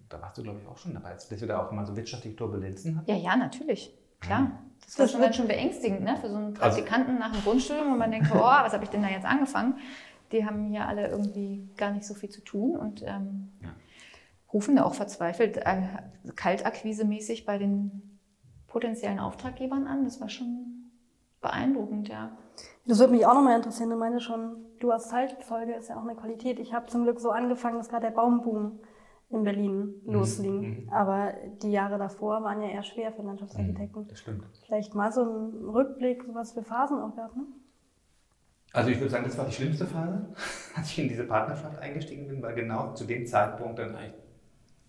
[0.10, 2.36] da warst du glaube ich auch schon dabei, dass wir da auch mal so wirtschaftliche
[2.36, 3.10] Turbulenzen hatten?
[3.10, 3.98] Ja, ja, natürlich.
[4.20, 4.42] Klar.
[4.42, 4.52] Mhm.
[4.86, 6.18] Das war Das schon wird- ganz schön beängstigend, ne?
[6.18, 8.92] Für so einen Also- Praktikanten nach dem Grundstudium, wo man denkt, oh, was habe ich
[8.92, 9.80] denn da jetzt angefangen?
[10.32, 13.70] Die haben hier alle irgendwie gar nicht so viel zu tun und ähm, Ja.
[14.54, 15.82] rufen da auch verzweifelt, äh,
[16.36, 18.11] kaltakquisemäßig bei den
[18.72, 20.04] potenziellen Auftraggebern an.
[20.06, 20.92] Das war schon
[21.42, 22.32] beeindruckend, ja.
[22.86, 23.90] Das würde mich auch nochmal interessieren.
[23.90, 26.60] Du meinte schon, du als Zeitzeuge ist ja auch eine Qualität.
[26.60, 28.80] Ich habe zum Glück so angefangen, dass gerade der Baumboom
[29.30, 30.14] in Berlin Mhm.
[30.14, 30.90] losging.
[30.92, 34.08] Aber die Jahre davor waren ja eher schwer für Landschaftsarchitekten.
[34.08, 34.44] Das stimmt.
[34.66, 37.44] Vielleicht mal so ein Rückblick, so was für Phasen auch gab, ne?
[38.74, 40.34] Also ich würde sagen, das war die schlimmste Phase,
[40.76, 44.14] als ich in diese Partnerschaft eingestiegen bin, weil genau zu dem Zeitpunkt dann eigentlich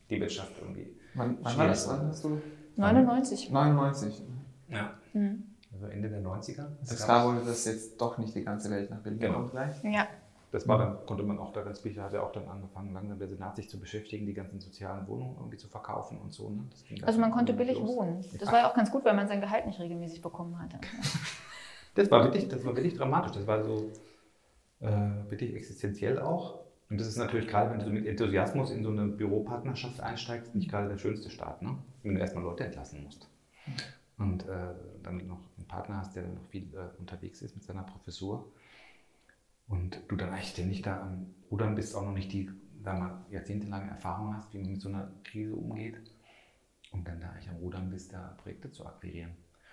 [0.09, 0.95] die Wirtschaft irgendwie.
[1.15, 1.89] Wann, wann war Schwierig das?
[1.89, 1.99] war.
[1.99, 2.41] Wann hast du?
[2.77, 3.51] 99.
[3.51, 4.23] 99.
[4.69, 4.95] Ja.
[5.13, 5.45] Mhm.
[5.73, 6.67] Also Ende der 90er.
[6.81, 9.35] Das es- wohl, dass jetzt doch nicht die ganze Welt nach Berlin Genau.
[9.35, 9.83] kommt gleich.
[9.85, 10.07] Ja.
[10.51, 13.19] Das war dann, konnte man auch da ganz sicher, hat ja auch dann angefangen, langsam
[13.19, 16.51] der Senat sich zu beschäftigen, die ganzen sozialen Wohnungen irgendwie zu verkaufen und so.
[16.51, 16.65] Ne?
[16.71, 17.89] Das ging dann Also man konnte billig los.
[17.89, 18.23] wohnen.
[18.39, 20.77] Das war ja auch ganz gut, weil man sein Gehalt nicht regelmäßig bekommen hatte.
[21.95, 23.33] Das war wirklich, das war wirklich dramatisch.
[23.33, 23.91] Das war so
[24.81, 24.91] äh,
[25.31, 26.59] wirklich existenziell auch.
[26.93, 30.71] Und das ist natürlich gerade, wenn du mit Enthusiasmus in so eine Büropartnerschaft einsteigst, nicht
[30.71, 31.79] gerade der schönste Start, ne?
[32.03, 33.31] wenn du erstmal Leute entlassen musst.
[34.19, 37.65] Und äh, dann noch einen Partner hast, der dann noch viel äh, unterwegs ist mit
[37.65, 38.53] seiner Professur.
[39.69, 42.51] Und du dann eigentlich ständig da am Rudern bist, auch noch nicht die,
[42.85, 45.99] sagen mal, jahrzehntelange Erfahrung hast, wie man mit so einer Krise umgeht.
[46.91, 49.31] Und dann da eigentlich am Rudern bist, da Projekte zu akquirieren.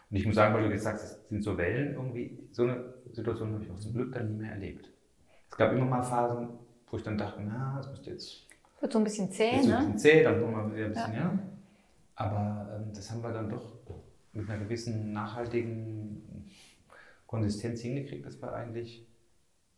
[0.10, 2.94] Und ich muss sagen, weil du jetzt sagst, es sind so Wellen irgendwie, so eine
[3.12, 4.90] Situation habe ich auch zum Glück dann nie mehr erlebt.
[5.50, 6.48] Es gab immer mal Phasen,
[6.90, 8.48] wo ich dann dachte, na, das müsste jetzt,
[8.80, 9.94] Wird so ein bisschen zäh, jetzt so ein ne?
[9.94, 11.40] bisschen zäh, dann nochmal wieder ein bisschen, ja.
[12.16, 13.80] Aber ähm, das haben wir dann doch
[14.34, 16.50] mit einer gewissen nachhaltigen
[17.26, 19.08] Konsistenz hingekriegt, dass wir eigentlich,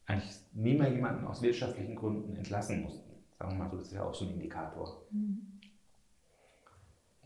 [0.06, 3.12] eigentlich nie mehr jemanden aus wirtschaftlichen Gründen entlassen mussten.
[3.38, 5.06] Sagen wir mal so, das ist ja auch so ein Indikator.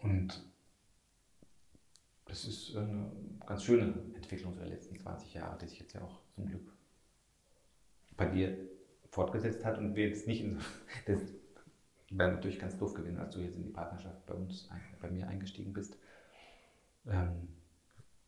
[0.01, 0.43] Und
[2.25, 3.11] das ist eine
[3.45, 6.73] ganz schöne Entwicklung der letzten 20 Jahre, die sich jetzt ja auch zum Glück
[8.17, 8.57] bei dir
[9.15, 10.59] fortgesetzt hat und wir jetzt nicht in so,
[11.07, 11.19] das
[12.09, 14.69] wäre natürlich ganz doof gewesen, als du jetzt in die Partnerschaft bei uns,
[15.01, 15.97] bei mir eingestiegen bist.
[17.07, 17.47] Ähm,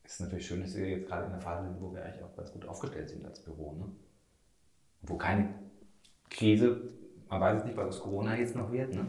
[0.04, 2.36] ist natürlich schön, dass wir jetzt gerade in der Phase sind, wo wir eigentlich auch
[2.36, 3.74] ganz gut aufgestellt sind als Büro.
[3.74, 3.86] Ne?
[5.02, 5.50] Wo keine
[6.30, 6.82] Krise,
[7.28, 8.96] man weiß es nicht, was Corona jetzt noch wird.
[8.96, 9.08] Ne?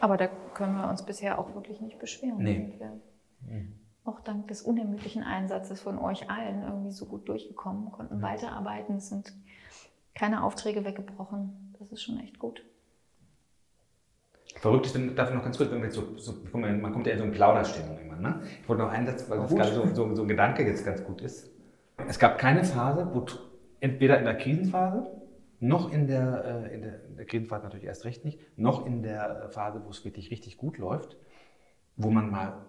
[0.00, 2.42] Aber da können wir uns bisher auch wirklich nicht beschweren.
[2.42, 2.74] Nee.
[2.78, 2.98] Wir
[4.04, 9.08] auch dank des unermüdlichen Einsatzes von euch allen irgendwie so gut durchgekommen, konnten weiterarbeiten, es
[9.08, 9.32] sind
[10.16, 11.74] keine Aufträge weggebrochen.
[11.78, 12.64] Das ist schon echt gut.
[14.56, 17.06] Verrückt ist, dann darf ich noch ganz kurz, wenn wir jetzt so, so man kommt
[17.06, 18.16] ja in so eine Plauderstimmung immer.
[18.16, 18.40] Ne?
[18.62, 21.04] Ich wollte noch einen Satz, weil das gerade so, so, so ein Gedanke jetzt ganz
[21.04, 21.50] gut ist.
[22.08, 23.26] Es gab keine Phase, wo
[23.80, 25.06] entweder in der Krisenphase,
[25.60, 29.02] noch in der, äh, in der, in der Krisenphase natürlich erst recht nicht, noch in
[29.02, 31.16] der Phase, wo es wirklich richtig gut läuft,
[31.96, 32.64] wo man mal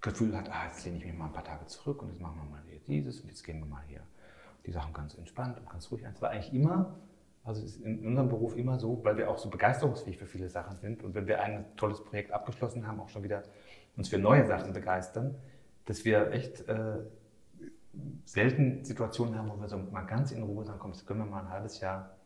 [0.00, 2.40] Gefühl hat, ah, jetzt lehne ich mich mal ein paar Tage zurück und jetzt machen
[2.42, 4.00] wir mal hier dieses und jetzt gehen wir mal hier
[4.66, 6.12] die Sachen ganz entspannt und ganz ruhig an.
[6.12, 6.98] Es war eigentlich immer,
[7.44, 10.78] also ist in unserem Beruf immer so, weil wir auch so begeisterungsfähig für viele Sachen
[10.78, 13.42] sind und wenn wir ein tolles Projekt abgeschlossen haben, auch schon wieder
[13.96, 15.34] uns für neue Sachen begeistern,
[15.86, 16.98] dass wir echt äh,
[18.24, 21.26] selten Situationen haben, wo wir so mal ganz in Ruhe sagen, komm, jetzt können wir
[21.26, 22.16] mal ein halbes Jahr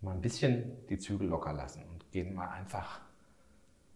[0.00, 3.00] mal ein bisschen die Zügel locker lassen und gehen mal einfach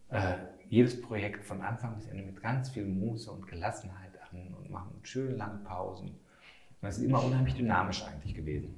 [0.09, 0.37] äh,
[0.69, 4.99] jedes Projekt von Anfang bis Ende mit ganz viel Muße und Gelassenheit an und machen
[5.03, 6.19] schön lange Pausen.
[6.83, 8.75] Und das ist immer unheimlich dynamisch eigentlich gewesen.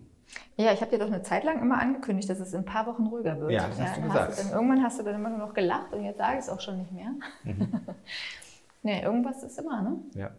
[0.56, 2.86] Ja, ich habe dir doch eine Zeit lang immer angekündigt, dass es in ein paar
[2.86, 3.52] Wochen ruhiger wird.
[3.52, 4.38] Ja, das hast du dann gesagt.
[4.38, 6.60] dann, irgendwann hast du dann immer nur noch gelacht und jetzt sage ich es auch
[6.60, 7.12] schon nicht mehr.
[7.44, 7.80] Mhm.
[8.82, 9.98] nee, irgendwas ist immer, ne?
[10.14, 10.30] Ja.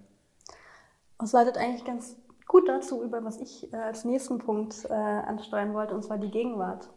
[1.20, 5.74] Das leitet eigentlich ganz gut dazu über, was ich äh, als nächsten Punkt äh, ansteuern
[5.74, 6.90] wollte, und zwar die Gegenwart.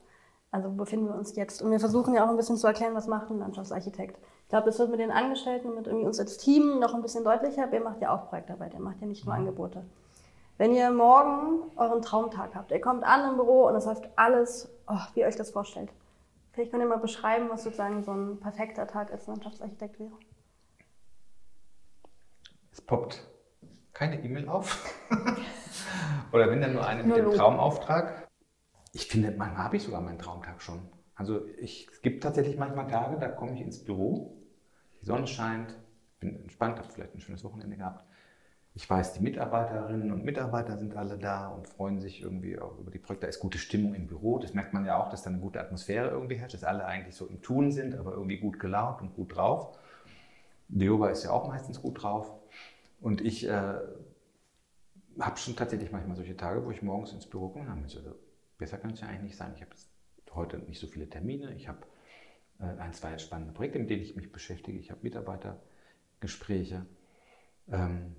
[0.51, 1.61] Also wo befinden wir uns jetzt?
[1.63, 4.19] Und wir versuchen ja auch ein bisschen zu erklären, was macht ein Landschaftsarchitekt.
[4.45, 7.25] Ich glaube, das wird mit den Angestellten, mit irgendwie uns als Team noch ein bisschen
[7.25, 7.71] deutlicher.
[7.73, 9.85] Ihr macht ja auch Projektarbeit, ihr macht ja nicht nur Angebote.
[10.59, 14.71] Wenn ihr morgen euren Traumtag habt, ihr kommt an im Büro und es läuft alles,
[14.89, 15.93] oh, wie ihr euch das vorstellt.
[16.53, 20.13] Vielleicht könnt ihr mal beschreiben, was sozusagen so ein perfekter Tag als Landschaftsarchitekt wäre.
[22.73, 23.23] Es poppt
[23.93, 24.95] keine E-Mail auf.
[26.33, 27.31] Oder wenn dann nur eine mit dem.
[27.33, 28.29] Traumauftrag.
[28.93, 30.89] Ich finde, manchmal habe ich sogar meinen Traumtag schon.
[31.15, 34.37] Also ich, es gibt tatsächlich manchmal Tage, da komme ich ins Büro,
[35.01, 35.75] die Sonne scheint,
[36.21, 38.05] bin entspannt, habe vielleicht ein schönes Wochenende gehabt.
[38.77, 42.91] Ich weiß, die Mitarbeiterinnen und Mitarbeiter sind alle da und freuen sich irgendwie auch über
[42.91, 43.25] die Projekte.
[43.25, 44.39] Da ist gute Stimmung im Büro.
[44.39, 47.15] Das merkt man ja auch, dass da eine gute Atmosphäre irgendwie herrscht, dass alle eigentlich
[47.15, 49.79] so im Tun sind, aber irgendwie gut gelaunt und gut drauf.
[50.69, 52.31] Leoba ist ja auch meistens gut drauf.
[53.01, 53.77] Und ich äh,
[55.21, 58.01] habe schon tatsächlich manchmal solche Tage, wo ich morgens ins Büro komme und habe also,
[58.59, 59.53] besser kann es ja eigentlich nicht sein.
[59.57, 59.71] Ich habe
[60.35, 61.55] heute nicht so viele Termine.
[61.55, 61.79] Ich habe
[62.61, 64.79] äh, ein, zwei spannende Projekte, mit denen ich mich beschäftige.
[64.79, 66.85] Ich habe Mitarbeitergespräche.
[67.69, 68.17] Ähm,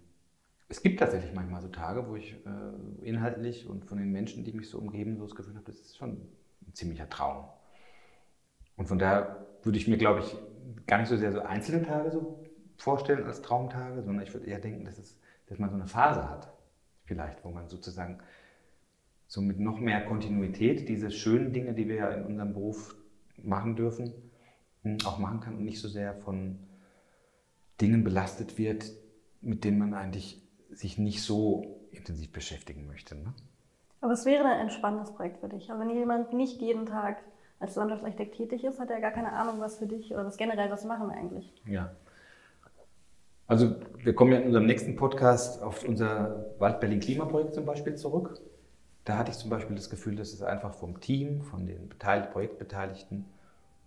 [0.69, 4.51] es gibt tatsächlich manchmal so Tage, wo ich äh, inhaltlich und von den Menschen, die
[4.51, 6.12] mich so umgeben, so das Gefühl habe, das ist schon
[6.65, 7.45] ein ziemlicher Traum.
[8.75, 10.36] Und von daher würde ich mir, glaube ich,
[10.86, 12.43] gar nicht so sehr so einzelne Tage so
[12.77, 16.30] vorstellen als Traumtage, sondern ich würde eher denken, dass, es, dass man so eine Phase
[16.30, 16.53] hat,
[17.06, 18.19] vielleicht, wo man sozusagen
[19.27, 22.95] so mit noch mehr Kontinuität diese schönen Dinge, die wir ja in unserem Beruf
[23.38, 24.13] machen dürfen,
[24.84, 26.60] hm, auch machen kann und nicht so sehr von
[27.80, 28.91] Dingen belastet wird,
[29.41, 33.15] mit denen man eigentlich sich nicht so intensiv beschäftigen möchte.
[33.15, 33.34] Ne?
[34.01, 35.69] Aber es wäre ein entspannendes Projekt für dich.
[35.69, 37.17] Also wenn jemand nicht jeden Tag
[37.60, 40.69] als Landschaftsarchitekt tätig ist, hat er gar keine Ahnung, was für dich oder was generell,
[40.69, 41.51] was machen wir eigentlich.
[41.65, 41.91] Ja.
[43.47, 48.39] Also wir kommen ja in unserem nächsten Podcast auf unser Wald-Berlin-Klimaprojekt zum Beispiel zurück.
[49.06, 53.25] Da hatte ich zum Beispiel das Gefühl, dass es einfach vom Team, von den Projektbeteiligten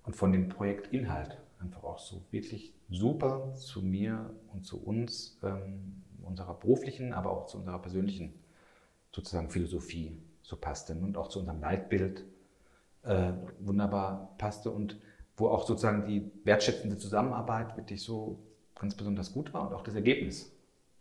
[0.04, 5.99] und von dem Projektinhalt einfach auch so wirklich super zu mir und zu uns, ähm,
[6.30, 8.34] unserer beruflichen, aber auch zu unserer persönlichen
[9.12, 12.24] sozusagen Philosophie so passte und auch zu unserem Leitbild
[13.02, 14.98] äh, wunderbar passte und
[15.36, 18.38] wo auch sozusagen die wertschätzende Zusammenarbeit wirklich so
[18.78, 20.52] ganz besonders gut war und auch das Ergebnis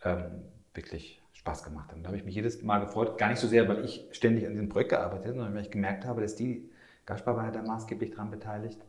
[0.03, 1.97] ähm, wirklich Spaß gemacht hat.
[1.97, 4.45] Und da habe ich mich jedes Mal gefreut, gar nicht so sehr, weil ich ständig
[4.45, 6.69] an diesem Projekt gearbeitet habe, sondern weil ich gemerkt habe, dass die,
[7.05, 8.79] Gaspar war ja da maßgeblich daran beteiligt,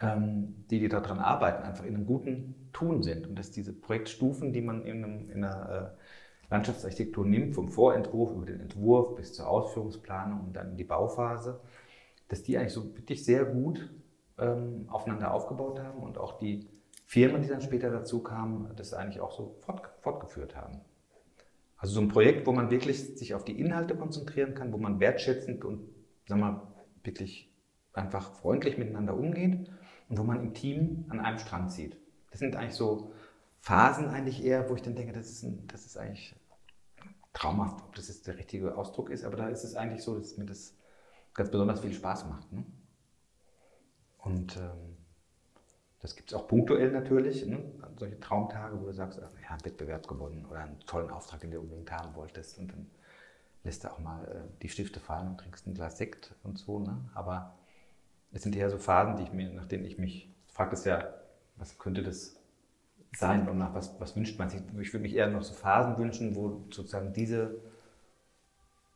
[0.00, 4.60] die, die daran arbeiten, einfach in einem guten Tun sind und dass diese Projektstufen, die
[4.60, 9.48] man in, einem, in einer äh, Landschaftsarchitektur nimmt, vom Vorentwurf über den Entwurf bis zur
[9.48, 11.60] Ausführungsplanung und dann in die Bauphase,
[12.28, 13.90] dass die eigentlich so wirklich sehr gut
[14.38, 16.68] ähm, aufeinander aufgebaut haben und auch die
[17.04, 20.80] Firmen, die dann später dazu kamen, das eigentlich auch so fort, fortgeführt haben.
[21.76, 25.00] Also so ein Projekt, wo man wirklich sich auf die Inhalte konzentrieren kann, wo man
[25.00, 25.88] wertschätzend und
[26.28, 27.52] sagen wir, wirklich
[27.94, 29.68] einfach freundlich miteinander umgeht
[30.08, 31.96] und wo man im Team an einem Strang zieht.
[32.30, 33.12] Das sind eigentlich so
[33.60, 36.34] Phasen eigentlich eher, wo ich dann denke, das ist, ein, das ist eigentlich
[37.32, 40.36] traumhaft, ob das jetzt der richtige Ausdruck ist, aber da ist es eigentlich so, dass
[40.36, 40.74] mir das
[41.34, 42.52] ganz besonders viel Spaß macht.
[42.52, 42.64] Ne?
[44.18, 44.96] Und ähm,
[46.00, 47.62] das gibt es auch punktuell natürlich, ne?
[47.98, 51.60] solche Traumtage, wo du sagst, ja, einen Wettbewerb gewonnen oder einen tollen Auftrag, den du
[51.60, 52.58] unbedingt haben wolltest.
[52.58, 52.90] Und dann
[53.64, 56.78] lässt du auch mal äh, die Stifte fallen und trinkst ein Glas Sekt und so.
[56.78, 57.10] Ne?
[57.14, 57.57] Aber
[58.32, 61.14] es sind eher so Phasen, die ich mir, nach denen ich mich, frage es ja,
[61.56, 62.36] was könnte das
[63.16, 64.60] sein und nach was, was wünscht man sich?
[64.80, 67.60] Ich würde mich eher noch so Phasen wünschen, wo sozusagen diese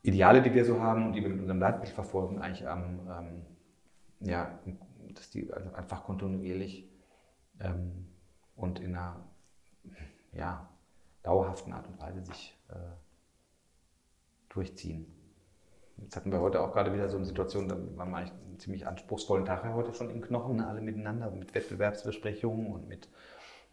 [0.02, 3.46] Ideale, die wir so haben und die wir mit unserem Leitbild verfolgen, eigentlich am, ähm,
[4.20, 4.58] ja,
[5.14, 6.88] dass die einfach kontinuierlich
[7.60, 8.08] ähm,
[8.56, 9.24] und in einer
[10.32, 10.68] ja,
[11.22, 12.74] dauerhaften Art und Weise sich äh,
[14.48, 15.06] durchziehen.
[15.98, 18.58] Jetzt hatten wir heute auch gerade wieder so eine Situation, da waren wir eigentlich einen
[18.58, 23.08] ziemlich anspruchsvollen Tag heute schon im Knochen, alle miteinander, mit Wettbewerbsbesprechungen und mit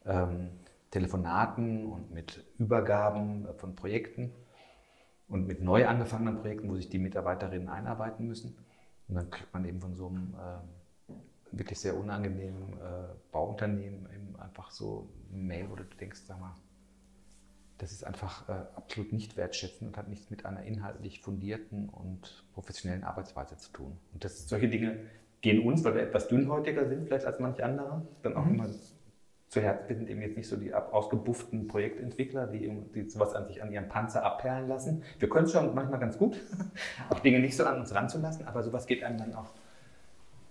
[0.05, 0.49] ähm,
[0.91, 4.31] Telefonaten und mit Übergaben von Projekten
[5.27, 8.57] und mit neu angefangenen Projekten, wo sich die Mitarbeiterinnen einarbeiten müssen.
[9.07, 14.35] Und dann kriegt man eben von so einem äh, wirklich sehr unangenehmen äh, Bauunternehmen eben
[14.39, 16.55] einfach so eine Mail, wo du denkst, sag mal,
[17.79, 22.43] das ist einfach äh, absolut nicht wertschätzend und hat nichts mit einer inhaltlich fundierten und
[22.53, 23.97] professionellen Arbeitsweise zu tun.
[24.13, 24.99] Und das, solche Dinge
[25.41, 28.55] gehen uns, weil wir etwas dünnhäutiger sind vielleicht als manche andere, dann auch mhm.
[28.55, 28.69] immer
[29.47, 29.87] zu Herzen.
[29.87, 33.71] Wir sind eben jetzt nicht so die ausgebufften Projektentwickler, die, die sowas an sich an
[33.71, 35.03] ihrem Panzer abperlen lassen.
[35.17, 36.37] Wir können es schon manchmal ganz gut,
[37.09, 39.51] auch Dinge nicht so an uns ranzulassen, aber sowas geht einem dann auch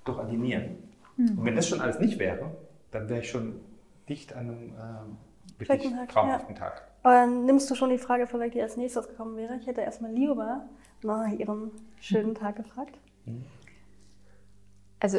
[0.04, 0.78] doch an die Nieren.
[1.18, 1.38] Mhm.
[1.38, 2.56] Und wenn das schon alles nicht wäre,
[2.90, 3.60] dann wäre ich schon
[4.08, 6.60] dicht an einem äh, wirklich traumhaften ja.
[6.60, 6.87] Tag.
[7.02, 9.56] Dann nimmst du schon die Frage vorweg, die als nächstes gekommen wäre.
[9.56, 10.68] Ich hätte erstmal Lioba
[11.02, 12.98] nach ihrem schönen Tag gefragt.
[15.00, 15.18] Also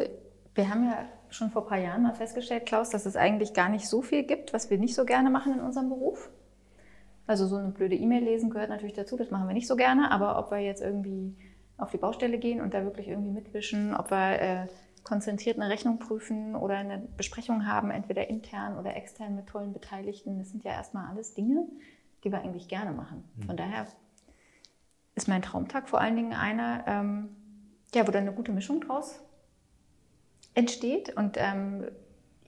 [0.55, 3.69] wir haben ja schon vor ein paar Jahren mal festgestellt, Klaus, dass es eigentlich gar
[3.69, 6.29] nicht so viel gibt, was wir nicht so gerne machen in unserem Beruf.
[7.27, 10.11] Also so eine blöde E-Mail lesen gehört natürlich dazu, das machen wir nicht so gerne,
[10.11, 11.35] aber ob wir jetzt irgendwie
[11.77, 14.67] auf die Baustelle gehen und da wirklich irgendwie mitwischen, ob wir äh,
[15.03, 20.37] konzentriert eine Rechnung prüfen oder eine Besprechung haben, entweder intern oder extern mit tollen Beteiligten.
[20.37, 21.65] Das sind ja erstmal alles Dinge,
[22.23, 23.23] die wir eigentlich gerne machen.
[23.35, 23.43] Mhm.
[23.43, 23.87] Von daher
[25.15, 27.29] ist mein Traumtag vor allen Dingen einer, ähm,
[27.93, 29.19] ja, wo da eine gute Mischung draus
[30.53, 31.85] entsteht und ähm,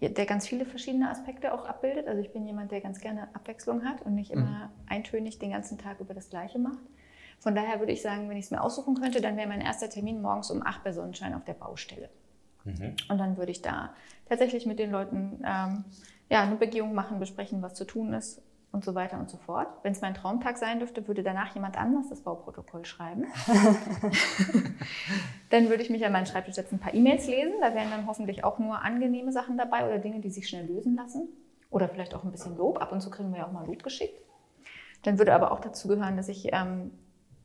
[0.01, 2.07] der ganz viele verschiedene Aspekte auch abbildet.
[2.07, 4.89] Also ich bin jemand, der ganz gerne Abwechslung hat und nicht immer mhm.
[4.89, 6.83] eintönig den ganzen Tag über das Gleiche macht.
[7.39, 9.89] Von daher würde ich sagen, wenn ich es mir aussuchen könnte, dann wäre mein erster
[9.89, 12.09] Termin morgens um 8 bei Sonnenschein auf der Baustelle.
[12.63, 12.95] Mhm.
[13.09, 13.93] Und dann würde ich da
[14.27, 15.85] tatsächlich mit den Leuten ähm,
[16.29, 19.67] ja, eine Begehung machen, besprechen, was zu tun ist und so weiter und so fort.
[19.83, 23.25] Wenn es mein Traumtag sein dürfte, würde danach jemand anders das Bauprotokoll schreiben.
[25.49, 27.53] dann würde ich mich an meinen Schreibtisch setzen, ein paar E-Mails lesen.
[27.59, 30.95] Da wären dann hoffentlich auch nur angenehme Sachen dabei oder Dinge, die sich schnell lösen
[30.95, 31.27] lassen.
[31.69, 32.81] Oder vielleicht auch ein bisschen Lob.
[32.81, 34.21] Ab und zu kriegen wir ja auch mal Lob geschickt.
[35.03, 36.91] Dann würde aber auch dazu gehören, dass ich ähm,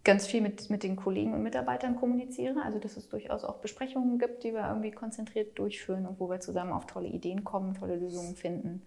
[0.06, 2.62] ganz viel mit, mit den Kollegen und Mitarbeitern kommuniziere.
[2.62, 6.40] Also dass es durchaus auch Besprechungen gibt, die wir irgendwie konzentriert durchführen und wo wir
[6.40, 8.82] zusammen auf tolle Ideen kommen, tolle Lösungen finden.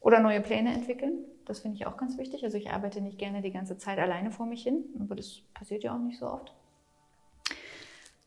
[0.00, 1.24] Oder neue Pläne entwickeln.
[1.44, 2.44] Das finde ich auch ganz wichtig.
[2.44, 5.84] Also ich arbeite nicht gerne die ganze Zeit alleine vor mich hin, aber das passiert
[5.84, 6.52] ja auch nicht so oft.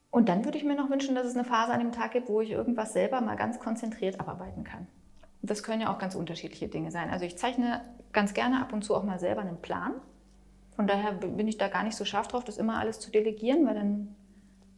[0.09, 2.29] Und dann würde ich mir noch wünschen, dass es eine Phase an dem Tag gibt,
[2.29, 4.87] wo ich irgendwas selber mal ganz konzentriert abarbeiten kann.
[5.41, 7.09] Das können ja auch ganz unterschiedliche Dinge sein.
[7.09, 7.81] Also ich zeichne
[8.13, 9.95] ganz gerne ab und zu auch mal selber einen Plan.
[10.75, 13.65] Von daher bin ich da gar nicht so scharf drauf, das immer alles zu delegieren,
[13.65, 14.15] weil dann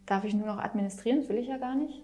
[0.06, 2.04] darf ich nur noch administrieren, das will ich ja gar nicht.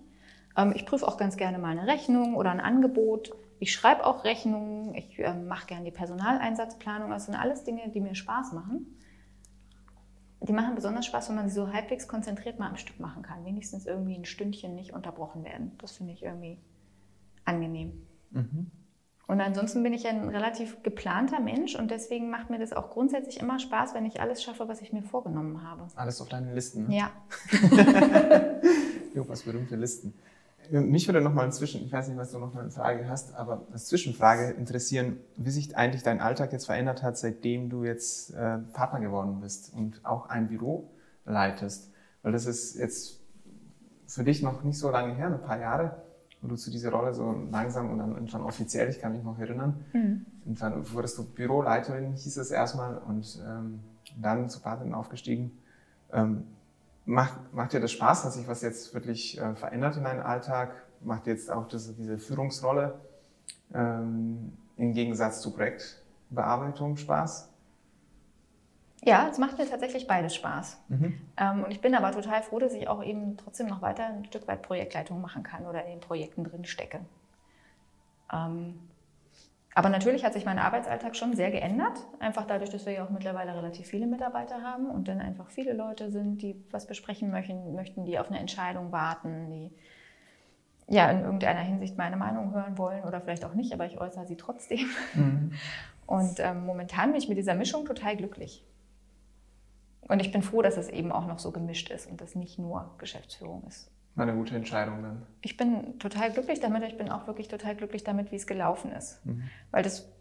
[0.57, 3.35] Ähm, ich prüfe auch ganz gerne mal eine Rechnung oder ein Angebot.
[3.59, 7.11] Ich schreibe auch Rechnungen, ich ähm, mache gerne die Personaleinsatzplanung.
[7.11, 8.97] Das sind alles Dinge, die mir Spaß machen.
[10.41, 13.45] Die machen besonders Spaß, wenn man sie so halbwegs konzentriert mal am Stück machen kann.
[13.45, 15.71] Wenigstens irgendwie ein Stündchen nicht unterbrochen werden.
[15.77, 16.57] Das finde ich irgendwie
[17.45, 18.05] angenehm.
[18.31, 18.71] Mhm.
[19.25, 23.39] Und ansonsten bin ich ein relativ geplanter Mensch und deswegen macht mir das auch grundsätzlich
[23.39, 25.87] immer Spaß, wenn ich alles schaffe, was ich mir vorgenommen habe.
[25.95, 26.87] Alles auf deinen Listen.
[26.87, 26.97] Ne?
[26.97, 27.11] Ja.
[29.13, 30.13] jo, was berühmte Listen.
[30.69, 33.33] Mich würde noch mal inzwischen, ich weiß nicht, was du noch mal eine Frage hast,
[33.35, 38.33] aber als Zwischenfrage interessieren, wie sich eigentlich dein Alltag jetzt verändert hat, seitdem du jetzt
[38.33, 40.89] äh, Partner geworden bist und auch ein Büro
[41.25, 41.91] leitest.
[42.21, 43.19] Weil das ist jetzt
[44.07, 46.02] für dich noch nicht so lange her, ein paar Jahre,
[46.43, 49.39] wo du zu dieser Rolle so langsam und dann irgendwann offiziell, ich kann mich noch
[49.39, 50.25] erinnern, mhm.
[50.43, 53.79] irgendwann wurdest du Büroleiterin, hieß es erstmal, und ähm,
[54.21, 55.57] dann zur Partnerin aufgestiegen.
[56.11, 56.43] Ähm,
[57.05, 58.23] Macht, macht dir das Spaß?
[58.23, 60.73] Hat sich was jetzt wirklich äh, verändert in deinem Alltag?
[61.01, 62.93] Macht dir jetzt auch das, diese Führungsrolle
[63.73, 67.49] ähm, im Gegensatz zu Projektbearbeitung Spaß?
[69.05, 70.81] Ja, es macht mir tatsächlich beides Spaß.
[70.87, 71.21] Mhm.
[71.37, 74.25] Ähm, und ich bin aber total froh, dass ich auch eben trotzdem noch weiter ein
[74.25, 77.01] Stück weit Projektleitung machen kann oder in den Projekten drin stecke.
[78.31, 78.79] Ähm,
[79.75, 81.99] aber natürlich hat sich mein Arbeitsalltag schon sehr geändert.
[82.19, 85.73] Einfach dadurch, dass wir ja auch mittlerweile relativ viele Mitarbeiter haben und dann einfach viele
[85.73, 89.71] Leute sind, die was besprechen möchten, möchten die auf eine Entscheidung warten, die
[90.87, 94.27] ja in irgendeiner Hinsicht meine Meinung hören wollen oder vielleicht auch nicht, aber ich äußere
[94.27, 94.87] sie trotzdem.
[95.15, 95.53] Mhm.
[96.05, 98.63] Und ähm, momentan bin ich mit dieser Mischung total glücklich.
[100.07, 102.59] Und ich bin froh, dass es eben auch noch so gemischt ist und das nicht
[102.59, 103.89] nur Geschäftsführung ist.
[104.15, 105.25] War eine gute Entscheidung dann.
[105.41, 106.83] Ich bin total glücklich damit.
[106.83, 109.25] Ich bin auch wirklich total glücklich damit, wie es gelaufen ist.
[109.25, 109.49] Mhm.
[109.71, 110.13] Weil das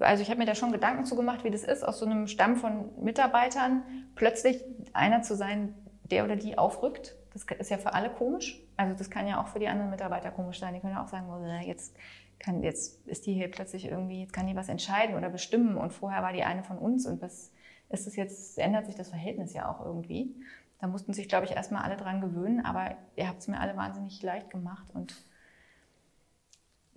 [0.00, 2.28] also ich habe mir da schon Gedanken zu gemacht, wie das ist, aus so einem
[2.28, 3.82] Stamm von Mitarbeitern
[4.14, 7.16] plötzlich einer zu sein, der oder die aufrückt.
[7.32, 8.62] Das ist ja für alle komisch.
[8.76, 10.74] Also das kann ja auch für die anderen Mitarbeiter komisch sein.
[10.74, 11.96] Die können ja auch sagen, oh, jetzt,
[12.38, 15.92] kann, jetzt ist die hier plötzlich irgendwie, jetzt kann die was entscheiden oder bestimmen und
[15.92, 17.50] vorher war die eine von uns und was
[17.88, 20.34] ist das jetzt, ändert sich das Verhältnis ja auch irgendwie.
[20.80, 23.76] Da mussten sich, glaube ich, erstmal alle dran gewöhnen, aber ihr habt es mir alle
[23.76, 25.16] wahnsinnig leicht gemacht und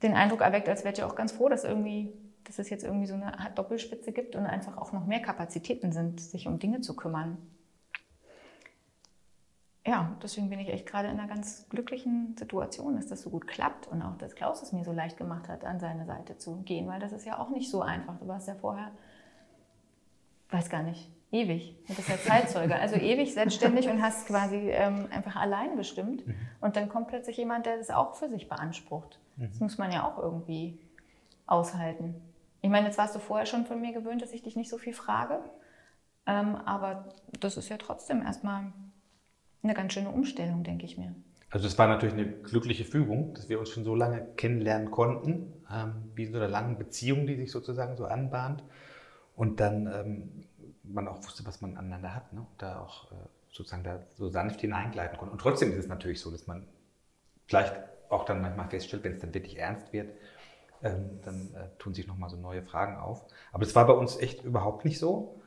[0.03, 2.13] den Eindruck erweckt, als wärt ihr auch ganz froh, dass irgendwie,
[2.45, 6.19] dass es jetzt irgendwie so eine Doppelspitze gibt und einfach auch noch mehr Kapazitäten sind,
[6.19, 7.37] sich um Dinge zu kümmern.
[9.85, 13.47] Ja, deswegen bin ich echt gerade in einer ganz glücklichen Situation, dass das so gut
[13.47, 16.57] klappt und auch, dass Klaus es mir so leicht gemacht hat, an seine Seite zu
[16.57, 18.19] gehen, weil das ist ja auch nicht so einfach.
[18.19, 18.91] Du warst ja vorher,
[20.49, 21.75] weiß gar nicht, Ewig.
[21.87, 22.75] Du bist ja Zeitzeuge.
[22.75, 26.25] Also ewig selbstständig und hast quasi ähm, einfach allein bestimmt.
[26.25, 26.35] Mhm.
[26.59, 29.19] Und dann kommt plötzlich jemand, der das auch für sich beansprucht.
[29.37, 29.49] Mhm.
[29.51, 30.79] Das muss man ja auch irgendwie
[31.45, 32.15] aushalten.
[32.61, 34.79] Ich meine, jetzt warst du vorher schon von mir gewöhnt, dass ich dich nicht so
[34.79, 35.39] viel frage.
[36.25, 38.73] Ähm, aber das ist ja trotzdem erstmal
[39.61, 41.13] eine ganz schöne Umstellung, denke ich mir.
[41.51, 45.53] Also es war natürlich eine glückliche Fügung, dass wir uns schon so lange kennenlernen konnten,
[45.71, 48.63] ähm, wie so eine lange Beziehung, die sich sozusagen so anbahnt.
[49.39, 50.43] Und dann ähm,
[50.83, 52.45] man auch wusste, was man aneinander hat, ne?
[52.57, 53.15] da auch äh,
[53.49, 55.31] sozusagen da so sanft hineingleiten konnte.
[55.31, 56.67] Und trotzdem ist es natürlich so, dass man
[57.47, 57.73] vielleicht
[58.09, 60.11] auch dann manchmal feststellt, wenn es dann wirklich ernst wird,
[60.83, 63.25] ähm, dann äh, tun sich nochmal so neue Fragen auf.
[63.53, 65.39] Aber es war bei uns echt überhaupt nicht so.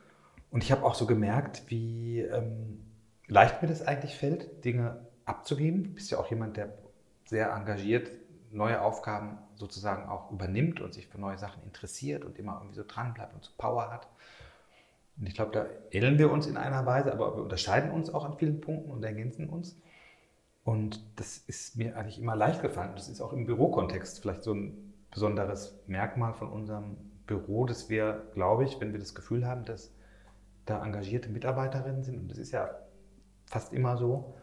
[0.49, 2.83] Und ich habe auch so gemerkt, wie ähm,
[3.27, 5.83] leicht mir das eigentlich fällt, Dinge abzugeben.
[5.83, 6.73] Du bist ja auch jemand, der
[7.25, 8.09] sehr engagiert
[8.53, 12.83] neue Aufgaben sozusagen auch übernimmt und sich für neue Sachen interessiert und immer irgendwie so
[12.87, 14.07] dran bleibt und so Power hat.
[15.17, 18.25] Und ich glaube, da ähneln wir uns in einer Weise, aber wir unterscheiden uns auch
[18.25, 19.77] an vielen Punkten und ergänzen uns.
[20.63, 22.93] Und das ist mir eigentlich immer leicht gefallen.
[22.95, 26.97] Das ist auch im Bürokontext vielleicht so ein besonderes Merkmal von unserem
[27.27, 29.93] Büro, dass wir, glaube ich, wenn wir das Gefühl haben, dass
[30.65, 32.69] da engagierte Mitarbeiterinnen sind, und das ist ja
[33.45, 34.35] fast immer so,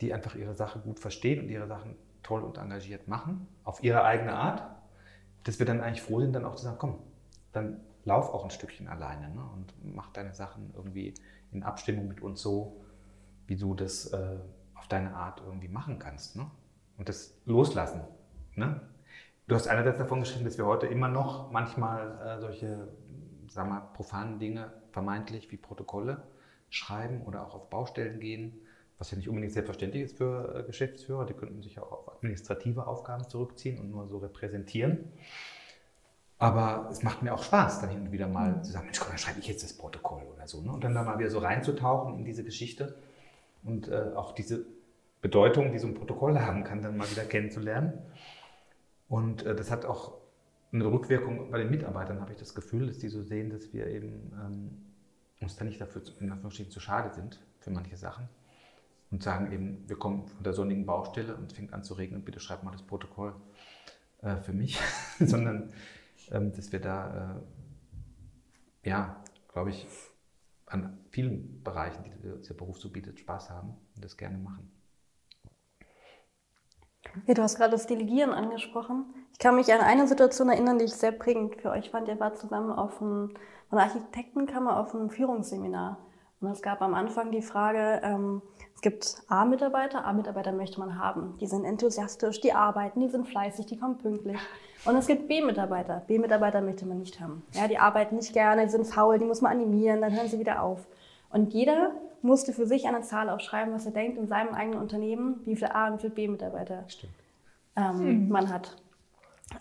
[0.00, 4.04] die einfach ihre Sache gut verstehen und ihre Sachen toll und engagiert machen, auf ihre
[4.04, 4.62] eigene Art,
[5.44, 6.98] dass wir dann eigentlich froh sind, dann auch zu sagen, komm,
[7.52, 9.42] dann lauf auch ein Stückchen alleine ne?
[9.54, 11.14] und mach deine Sachen irgendwie
[11.52, 12.80] in Abstimmung mit uns so,
[13.46, 14.36] wie du das äh,
[14.74, 16.36] auf deine Art irgendwie machen kannst.
[16.36, 16.50] Ne?
[16.96, 18.02] Und das loslassen.
[18.54, 18.80] Ne?
[19.46, 22.88] Du hast einerseits davon geschrieben, dass wir heute immer noch manchmal äh, solche,
[23.48, 26.22] sagen wir, profanen Dinge vermeintlich wie Protokolle
[26.70, 28.60] schreiben oder auch auf Baustellen gehen,
[28.98, 31.24] was ja nicht unbedingt selbstverständlich ist für äh, Geschäftsführer.
[31.24, 35.12] Die könnten sich auch auf administrative Aufgaben zurückziehen und nur so repräsentieren.
[36.38, 39.10] Aber es macht mir auch Spaß, dann hin und wieder mal zu sagen, Mensch, komm,
[39.10, 40.60] dann schreibe ich jetzt das Protokoll oder so.
[40.60, 40.72] Ne?
[40.72, 42.96] Und dann da mal wieder so reinzutauchen in diese Geschichte
[43.64, 44.64] und äh, auch diese
[45.20, 47.98] Bedeutung, die so ein Protokoll haben kann, dann mal wieder kennenzulernen.
[49.08, 50.18] Und äh, das hat auch
[50.70, 53.86] eine Rückwirkung bei den Mitarbeitern, habe ich das Gefühl, dass die so sehen, dass wir
[53.88, 54.70] eben ähm,
[55.40, 58.28] uns da nicht dafür in Anführungsstrichen zu schade sind für manche Sachen
[59.10, 62.24] und sagen eben, wir kommen von der sonnigen Baustelle und es fängt an zu regnen,
[62.24, 63.34] bitte schreib mal das Protokoll
[64.22, 64.78] äh, für mich,
[65.18, 65.72] sondern
[66.30, 67.42] ähm, dass wir da,
[68.84, 69.86] äh, ja, glaube ich,
[70.66, 74.70] an vielen Bereichen, die dieser Beruf so bietet, Spaß haben und das gerne machen.
[77.26, 79.06] Ja, du hast gerade das Delegieren angesprochen.
[79.32, 82.08] Ich kann mich an eine Situation erinnern, die ich sehr prägend für euch fand.
[82.08, 83.30] Ihr wart zusammen auf einem,
[83.68, 85.98] von der Architektenkammer auf einem Führungsseminar.
[86.40, 88.42] Und es gab am Anfang die Frage, ähm,
[88.78, 91.36] es gibt A-Mitarbeiter, A-Mitarbeiter möchte man haben.
[91.40, 94.38] Die sind enthusiastisch, die arbeiten, die sind fleißig, die kommen pünktlich.
[94.84, 96.04] Und es gibt B-Mitarbeiter.
[96.06, 97.42] B-Mitarbeiter möchte man nicht haben.
[97.54, 100.38] Ja, die arbeiten nicht gerne, die sind faul, die muss man animieren, dann hören sie
[100.38, 100.86] wieder auf.
[101.28, 101.90] Und jeder
[102.22, 105.74] musste für sich eine Zahl aufschreiben, was er denkt in seinem eigenen Unternehmen, wie viele
[105.74, 106.84] A- und wie viele B-Mitarbeiter
[107.74, 108.28] ähm, mhm.
[108.28, 108.76] man hat.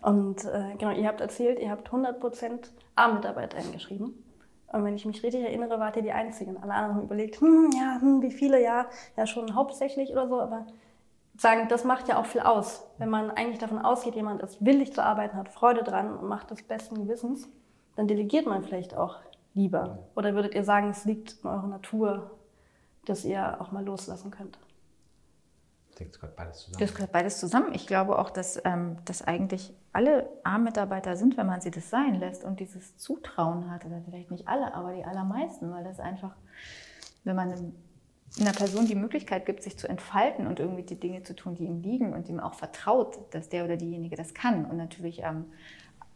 [0.04, 4.14] Und äh, genau, ihr habt erzählt, ihr habt 100% A-Mitarbeiter eingeschrieben.
[4.72, 6.58] Und wenn ich mich richtig erinnere, wart ihr die Einzigen.
[6.58, 10.42] Alle anderen haben überlegt, hm, ja, hm, wie viele, ja, ja, schon hauptsächlich oder so,
[10.42, 10.68] aber
[11.38, 12.86] sagen, das macht ja auch viel aus.
[12.98, 16.52] Wenn man eigentlich davon ausgeht, jemand ist willig zu arbeiten, hat Freude dran und macht
[16.52, 17.48] das besten Gewissens,
[17.96, 19.18] dann delegiert man vielleicht auch
[19.54, 20.00] lieber.
[20.16, 22.32] Oder würdet ihr sagen, es liegt in eurer Natur,
[23.06, 24.60] dass ihr auch mal loslassen könnt?
[26.06, 26.80] Das gehört beides zusammen.
[26.80, 27.74] Das gehört beides zusammen.
[27.74, 32.16] Ich glaube auch, dass, ähm, dass eigentlich alle A-Mitarbeiter sind, wenn man sie das sein
[32.16, 33.86] lässt und dieses Zutrauen hat.
[33.86, 36.36] Oder vielleicht nicht alle, aber die allermeisten, weil das einfach,
[37.24, 37.74] wenn man
[38.40, 41.66] einer Person die Möglichkeit gibt, sich zu entfalten und irgendwie die Dinge zu tun, die
[41.66, 45.46] ihm liegen und ihm auch vertraut, dass der oder diejenige das kann und natürlich ähm,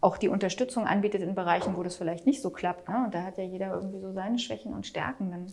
[0.01, 2.89] auch die Unterstützung anbietet in Bereichen, wo das vielleicht nicht so klappt.
[2.89, 3.03] Ne?
[3.05, 5.31] Und da hat ja jeder irgendwie so seine Schwächen und Stärken.
[5.31, 5.47] Dann,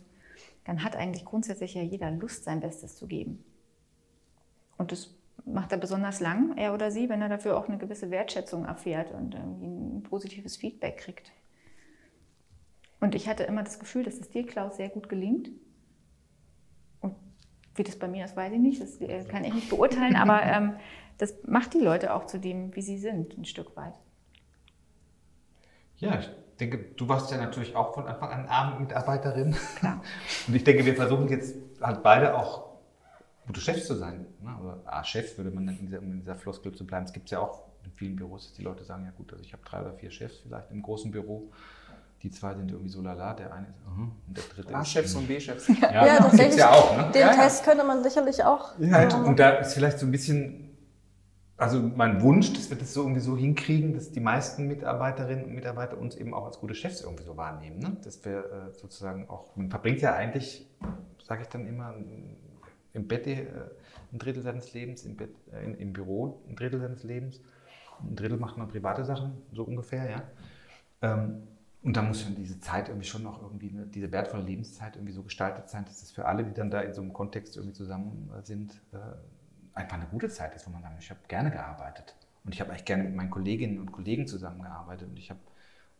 [0.65, 3.43] dann hat eigentlich grundsätzlich ja jeder Lust, sein Bestes zu geben.
[4.79, 5.13] Und das
[5.45, 9.11] macht er besonders lang, er oder sie, wenn er dafür auch eine gewisse Wertschätzung erfährt
[9.11, 11.31] und irgendwie ein positives Feedback kriegt.
[12.99, 15.49] Und ich hatte immer das Gefühl, dass es dir, Klaus, sehr gut gelingt.
[17.01, 17.15] Und
[17.75, 20.41] wie das bei mir ist, weiß ich nicht, das äh, kann ich nicht beurteilen, aber
[20.43, 20.77] ähm,
[21.17, 23.93] das macht die Leute auch zu dem, wie sie sind, ein Stück weit.
[25.97, 29.55] Ja, ich denke, du warst ja natürlich auch von Anfang an Abendmitarbeiterin.
[29.75, 30.01] Klar.
[30.47, 32.68] Und ich denke, wir versuchen jetzt halt beide auch
[33.49, 34.27] gute Chefs zu sein.
[34.43, 34.49] Ne?
[34.51, 37.05] Aber ah, Chef würde man dann in dieser, in dieser Floskel zu bleiben.
[37.05, 39.53] Es gibt ja auch in vielen Büros, dass die Leute sagen, ja gut, also ich
[39.53, 41.51] habe drei oder vier Chefs vielleicht im großen Büro.
[42.21, 45.15] Die zwei sind irgendwie so lala, der eine ist uh -huh, und der dritte A-Chefs
[45.15, 45.67] und B-Chefs.
[45.81, 46.57] Ja, ja, ja tatsächlich.
[46.57, 47.11] Ja auch, ne?
[47.11, 48.77] Den ja, Test könnte man sicherlich auch.
[48.77, 50.77] Ja, und da ist vielleicht so ein bisschen,
[51.57, 55.55] also mein Wunsch, dass wir das so irgendwie so hinkriegen, dass die meisten Mitarbeiterinnen und
[55.55, 57.79] Mitarbeiter uns eben auch als gute Chefs irgendwie so wahrnehmen.
[57.79, 57.97] Ne?
[58.03, 60.69] Dass wir äh, sozusagen auch, man verbringt ja eigentlich,
[61.25, 61.95] sage ich dann immer,
[62.93, 63.45] im Bett äh,
[64.11, 67.41] ein Drittel seines Lebens, im, Bett, äh, in, im Büro ein Drittel seines Lebens.
[68.01, 70.23] Ein Drittel macht man private Sachen, so ungefähr, ja.
[71.01, 71.43] Ähm,
[71.81, 75.13] und da muss schon diese Zeit irgendwie schon noch irgendwie, eine, diese wertvolle Lebenszeit irgendwie
[75.13, 77.75] so gestaltet sein, dass es für alle, die dann da in so einem Kontext irgendwie
[77.75, 78.97] zusammen äh, sind, äh,
[79.73, 82.15] einfach eine gute Zeit ist, wo man sagt, ich habe gerne gearbeitet.
[82.43, 85.39] Und ich habe eigentlich gerne mit meinen Kolleginnen und Kollegen zusammengearbeitet und ich habe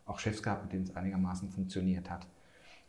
[0.04, 2.26] auch Chefs gehabt, mit denen es einigermaßen funktioniert hat.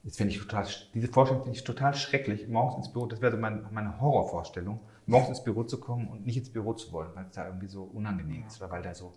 [0.04, 3.32] Das finde ich total, diese Vorstellung finde ich total schrecklich, morgens ins Büro, das wäre
[3.32, 7.12] so mein, meine Horrorvorstellung, morgens ins Büro zu kommen und nicht ins Büro zu wollen,
[7.14, 9.14] weil es da irgendwie so unangenehm ist oder weil da so,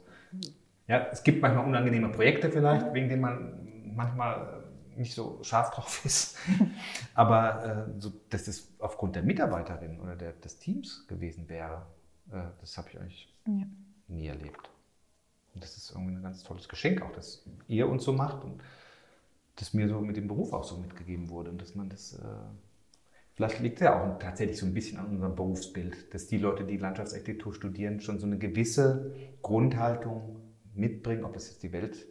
[0.87, 4.65] ja, es gibt manchmal unangenehme Projekte vielleicht, wegen denen man manchmal
[4.97, 6.37] nicht so scharf drauf ist,
[7.15, 11.87] aber äh, so, dass das aufgrund der Mitarbeiterin oder der, des Teams gewesen wäre,
[12.31, 13.67] äh, das habe ich eigentlich ja.
[14.09, 14.71] nie erlebt.
[15.55, 18.61] Und das ist irgendwie ein ganz tolles Geschenk auch, dass ihr uns so macht und
[19.57, 22.25] das mir so mit dem Beruf auch so mitgegeben wurde und dass man das, äh,
[23.35, 26.65] vielleicht liegt es ja auch tatsächlich so ein bisschen an unserem Berufsbild, dass die Leute,
[26.65, 30.41] die Landschaftsarchitektur studieren, schon so eine gewisse Grundhaltung
[30.75, 32.07] mitbringen, ob das jetzt die Welt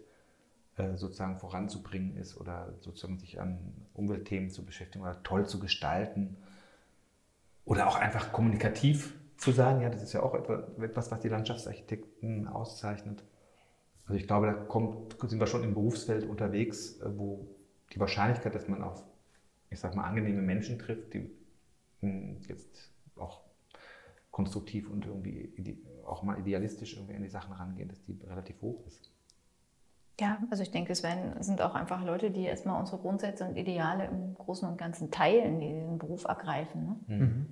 [0.77, 3.59] äh, sozusagen voranzubringen ist oder sozusagen sich an
[3.93, 6.37] Umweltthemen zu beschäftigen oder toll zu gestalten
[7.65, 9.81] oder auch einfach kommunikativ zu sein.
[9.81, 13.23] Ja, das ist ja auch etwas, was die Landschaftsarchitekten auszeichnet.
[14.05, 17.47] Also ich glaube, da kommt, sind wir schon im Berufsfeld unterwegs, äh, wo
[17.93, 19.03] die Wahrscheinlichkeit, dass man auf,
[19.69, 21.29] ich sag mal, angenehme Menschen trifft, die
[22.01, 23.41] hm, jetzt auch
[24.31, 28.85] konstruktiv und irgendwie auch mal idealistisch irgendwie an die Sachen rangehen, dass die relativ hoch
[28.87, 29.11] ist.
[30.19, 33.55] Ja, also ich denke, es werden, sind auch einfach Leute, die erstmal unsere Grundsätze und
[33.57, 36.85] Ideale im Großen und Ganzen teilen, die diesen Beruf ergreifen.
[37.07, 37.15] Ne?
[37.15, 37.45] Mhm.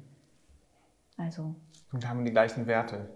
[1.18, 1.56] Also.
[1.92, 3.10] Und haben die gleichen Werte.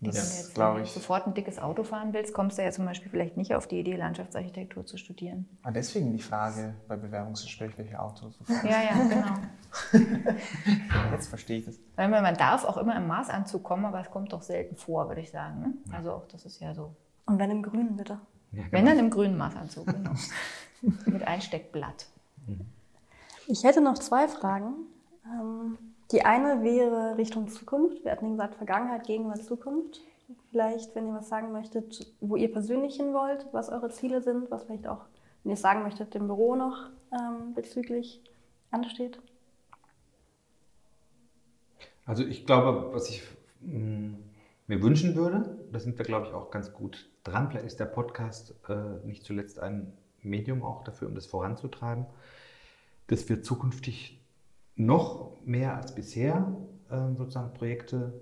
[0.00, 0.90] Wenn du Das jetzt glaube ich.
[0.90, 3.78] sofort ein dickes Auto fahren willst, kommst du ja zum Beispiel vielleicht nicht auf die
[3.80, 5.48] Idee, Landschaftsarchitektur zu studieren.
[5.62, 8.64] Ah, deswegen die Frage bei Bewerbungsgespräch, welche Autos du fährst.
[8.64, 9.08] Ja, ja,
[9.92, 10.10] genau.
[11.12, 11.78] Jetzt verstehe ich das.
[11.96, 15.20] Weil man darf auch immer im Maßanzug kommen, aber es kommt doch selten vor, würde
[15.20, 15.60] ich sagen.
[15.60, 15.74] Ne?
[15.92, 16.94] Also auch das ist ja so.
[17.26, 18.18] Und wenn im Grünen, bitte.
[18.52, 18.90] Ja, Wenn genau.
[18.96, 20.12] dann im grünen Maßanzug, genau.
[21.06, 22.06] Mit Einsteckblatt.
[23.46, 24.74] Ich hätte noch zwei Fragen.
[25.26, 25.73] Ähm,
[26.14, 28.04] Die eine wäre Richtung Zukunft.
[28.04, 30.00] Wir hatten gesagt, Vergangenheit, Gegenwart, Zukunft.
[30.52, 34.48] Vielleicht, wenn ihr was sagen möchtet, wo ihr persönlich hin wollt, was eure Ziele sind,
[34.48, 35.06] was vielleicht auch,
[35.42, 38.22] wenn ihr es sagen möchtet, dem Büro noch ähm, bezüglich
[38.70, 39.18] ansteht.
[42.06, 43.24] Also ich glaube, was ich
[43.62, 44.16] mh,
[44.68, 47.50] mir wünschen würde, da sind wir, glaube ich, auch ganz gut dran.
[47.50, 49.92] Vielleicht ist der Podcast äh, nicht zuletzt ein
[50.22, 52.06] Medium auch dafür, um das voranzutreiben,
[53.08, 54.23] dass wir zukünftig
[54.76, 56.56] noch mehr als bisher
[56.90, 58.20] äh, sozusagen Projekte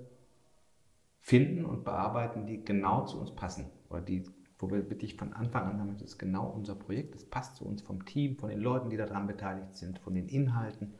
[1.20, 3.70] finden und bearbeiten, die genau zu uns passen.
[3.88, 4.24] Oder die,
[4.58, 7.64] wo wir wirklich von Anfang an haben, das ist genau unser Projekt, das passt zu
[7.64, 10.94] uns vom Team, von den Leuten, die daran beteiligt sind, von den Inhalten.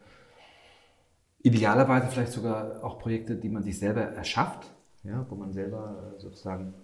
[1.43, 4.71] Idealerweise vielleicht sogar auch Projekte, die man sich selber erschafft,
[5.03, 6.75] ja, wo man selber äh, sozusagen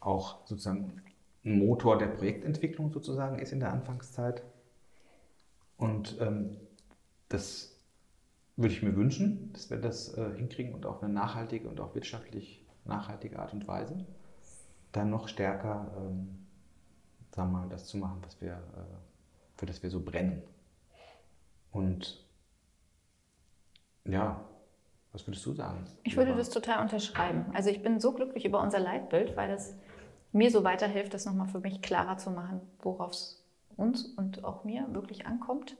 [0.00, 1.00] auch sozusagen
[1.44, 4.42] ein Motor der Projektentwicklung sozusagen ist in der Anfangszeit.
[5.78, 6.56] Und ähm,
[7.34, 7.76] das
[8.56, 11.94] würde ich mir wünschen, dass wir das äh, hinkriegen und auf eine nachhaltige und auch
[11.94, 14.06] wirtschaftlich nachhaltige Art und Weise
[14.92, 16.46] dann noch stärker, ähm,
[17.34, 20.42] sagen wir mal, das zu machen, was wir, äh, für das wir so brennen.
[21.72, 22.24] Und
[24.04, 24.40] ja,
[25.12, 25.84] was würdest du sagen?
[26.04, 27.46] Ich würde das total unterschreiben.
[27.54, 29.74] Also ich bin so glücklich über unser Leitbild, weil das
[30.32, 33.44] mir so weiterhilft, das nochmal für mich klarer zu machen, worauf es
[33.76, 35.76] uns und auch mir wirklich ankommt.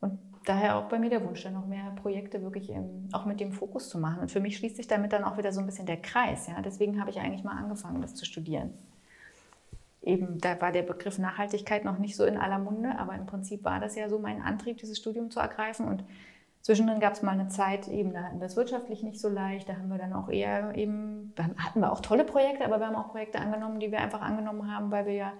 [0.00, 3.40] Und daher auch bei mir der Wunsch, dann noch mehr Projekte wirklich im, auch mit
[3.40, 4.20] dem Fokus zu machen.
[4.20, 6.46] Und für mich schließt sich damit dann auch wieder so ein bisschen der Kreis.
[6.46, 6.60] Ja?
[6.62, 8.72] Deswegen habe ich eigentlich mal angefangen, das zu studieren.
[10.02, 13.64] Eben, da war der Begriff Nachhaltigkeit noch nicht so in aller Munde, aber im Prinzip
[13.64, 15.86] war das ja so mein Antrieb, dieses Studium zu ergreifen.
[15.86, 16.04] Und
[16.62, 19.68] Zwischendrin gab es mal eine Zeit, eben, da hatten wir es wirtschaftlich nicht so leicht.
[19.68, 22.86] Da haben wir dann auch eher eben, da hatten wir auch tolle Projekte, aber wir
[22.86, 25.32] haben auch Projekte angenommen, die wir einfach angenommen haben, weil wir ja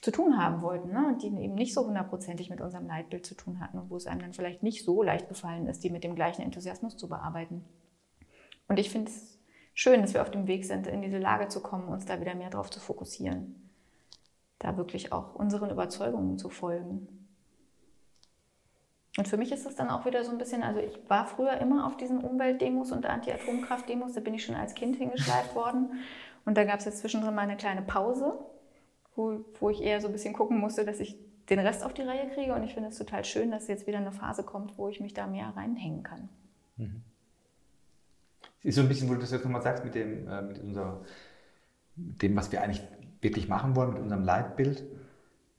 [0.00, 1.08] zu tun haben wollten ne?
[1.08, 4.06] und die eben nicht so hundertprozentig mit unserem Leitbild zu tun hatten und wo es
[4.06, 7.64] einem dann vielleicht nicht so leicht gefallen ist, die mit dem gleichen Enthusiasmus zu bearbeiten.
[8.68, 9.38] Und ich finde es
[9.74, 12.34] schön, dass wir auf dem Weg sind, in diese Lage zu kommen, uns da wieder
[12.34, 13.70] mehr drauf zu fokussieren.
[14.58, 17.08] Da wirklich auch unseren Überzeugungen zu folgen.
[19.16, 21.58] Und für mich ist es dann auch wieder so ein bisschen, also ich war früher
[21.58, 25.92] immer auf diesen Umweltdemos und Anti-Atomkraft-Demos, da bin ich schon als Kind hingeschleift worden.
[26.44, 28.38] Und da gab es jetzt zwischendrin mal eine kleine Pause,
[29.18, 31.18] wo, wo ich eher so ein bisschen gucken musste, dass ich
[31.50, 32.54] den Rest auf die Reihe kriege.
[32.54, 35.12] Und ich finde es total schön, dass jetzt wieder eine Phase kommt, wo ich mich
[35.12, 36.28] da mehr reinhängen kann.
[38.60, 40.58] Es ist so ein bisschen, wo du das jetzt nochmal sagst, mit dem, äh, mit,
[40.58, 41.04] unserer,
[41.96, 42.82] mit dem, was wir eigentlich
[43.20, 44.84] wirklich machen wollen, mit unserem Leitbild,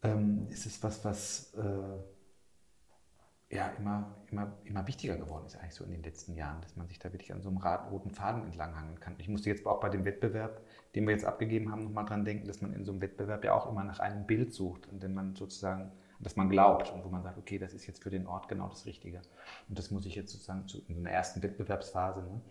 [0.03, 5.83] ähm, ist es was, was äh, ja immer, immer, immer wichtiger geworden ist, eigentlich so
[5.83, 8.99] in den letzten Jahren, dass man sich da wirklich an so einem roten Faden entlanghangeln
[8.99, 9.15] kann.
[9.17, 10.61] Ich musste jetzt auch bei dem Wettbewerb,
[10.99, 13.53] den wir jetzt abgegeben haben, nochmal dran denken, dass man in so einem Wettbewerb ja
[13.53, 17.07] auch immer nach einem Bild sucht, an dem man sozusagen, dass man glaubt und wo
[17.07, 19.21] man sagt, okay, das ist jetzt für den Ort genau das Richtige.
[19.69, 22.41] Und das muss ich jetzt sozusagen zu, in so einer ersten Wettbewerbsphase, ne,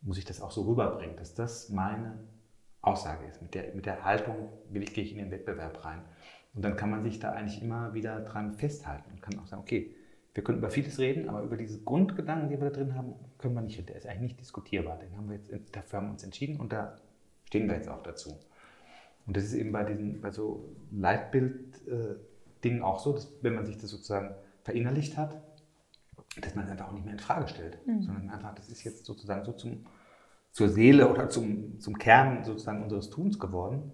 [0.00, 2.18] muss ich das auch so rüberbringen, dass das meine
[2.80, 3.40] Aussage ist.
[3.40, 6.02] Mit der, mit der Haltung will ich, gehe ich in den Wettbewerb rein.
[6.54, 9.62] Und dann kann man sich da eigentlich immer wieder dran festhalten und kann auch sagen,
[9.62, 9.94] okay,
[10.34, 13.54] wir können über vieles reden, aber über diese Grundgedanken, die wir da drin haben, können
[13.54, 13.86] wir nicht reden.
[13.86, 14.98] Der ist eigentlich nicht diskutierbar.
[14.98, 16.96] Den haben wir jetzt, dafür haben wir uns entschieden und da
[17.48, 18.38] stehen wir jetzt auch dazu.
[19.26, 23.78] Und das ist eben bei, diesen, bei so Leitbild-Dingen auch so, dass wenn man sich
[23.78, 24.34] das sozusagen
[24.64, 25.40] verinnerlicht hat,
[26.42, 29.06] dass man es einfach auch nicht mehr in Frage stellt, sondern einfach, das ist jetzt
[29.06, 29.86] sozusagen so zum,
[30.52, 33.92] zur Seele oder zum, zum Kern sozusagen unseres Tuns geworden,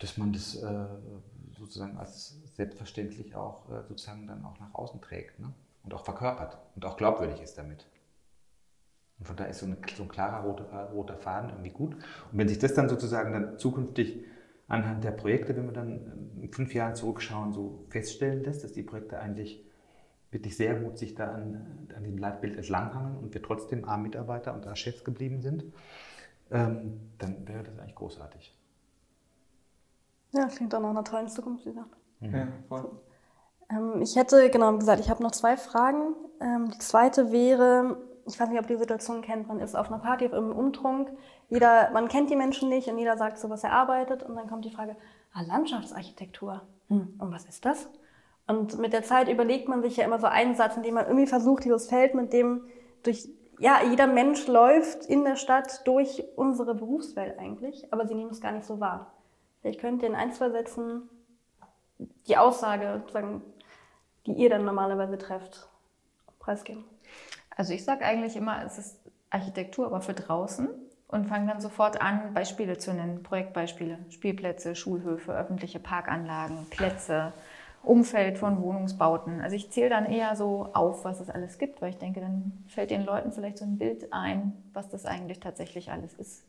[0.00, 0.86] dass man das äh,
[1.56, 5.52] sozusagen als selbstverständlich auch äh, sozusagen dann auch nach außen trägt ne?
[5.84, 7.86] und auch verkörpert und auch glaubwürdig ist damit.
[9.22, 11.94] Und von daher ist so, eine, so ein klarer roter, roter Faden irgendwie gut.
[11.94, 14.24] Und wenn sich das dann sozusagen dann zukünftig
[14.66, 18.82] anhand der Projekte, wenn wir dann in fünf Jahren zurückschauen, so feststellen lässt, dass die
[18.82, 19.64] Projekte eigentlich
[20.32, 24.66] wirklich sehr gut sich da an, an dem Leitbild entlanghangeln und wir trotzdem A-Mitarbeiter und
[24.66, 25.66] A-Chefs geblieben sind,
[26.50, 28.58] ähm, dann wäre das eigentlich großartig.
[30.32, 31.96] Ja, klingt auch nach einer tollen Zukunft, wie gesagt.
[32.22, 32.90] Ja, voll.
[33.70, 36.16] Ähm, ich hätte, genau wie gesagt, ich habe noch zwei Fragen.
[36.40, 39.88] Ähm, die zweite wäre, ich weiß nicht, ob ihr die Situation kennt, man ist auf
[39.88, 41.10] einer Party, im Umtrunk,
[41.48, 44.48] jeder, man kennt die Menschen nicht und jeder sagt so, was er arbeitet und dann
[44.48, 44.96] kommt die Frage,
[45.32, 47.88] ah, Landschaftsarchitektur, hm, und was ist das?
[48.46, 51.06] Und mit der Zeit überlegt man sich ja immer so einen Satz, in dem man
[51.06, 52.66] irgendwie versucht, dieses Feld mit dem
[53.02, 58.30] durch ja, jeder Mensch läuft in der Stadt durch unsere Berufswelt eigentlich, aber sie nehmen
[58.30, 59.12] es gar nicht so wahr.
[59.62, 61.08] Ich könnte in ein, zwei Sätzen
[62.26, 63.42] die Aussage, sagen,
[64.26, 65.68] die ihr dann normalerweise trefft,
[66.40, 66.84] preisgeben.
[67.56, 68.98] Also ich sage eigentlich immer, es ist
[69.30, 70.68] Architektur, aber für draußen
[71.08, 77.32] und fange dann sofort an, Beispiele zu nennen, Projektbeispiele, Spielplätze, Schulhöfe, öffentliche Parkanlagen, Plätze,
[77.82, 79.40] Umfeld von Wohnungsbauten.
[79.40, 82.64] Also ich zähle dann eher so auf, was es alles gibt, weil ich denke, dann
[82.68, 86.44] fällt den Leuten vielleicht so ein Bild ein, was das eigentlich tatsächlich alles ist.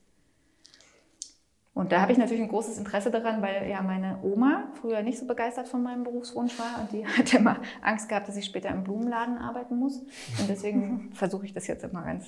[1.73, 5.17] Und da habe ich natürlich ein großes Interesse daran, weil ja meine Oma früher nicht
[5.17, 8.69] so begeistert von meinem Berufswunsch war und die hat immer Angst gehabt, dass ich später
[8.69, 9.99] im Blumenladen arbeiten muss.
[10.39, 12.25] Und deswegen versuche ich das jetzt immer ganz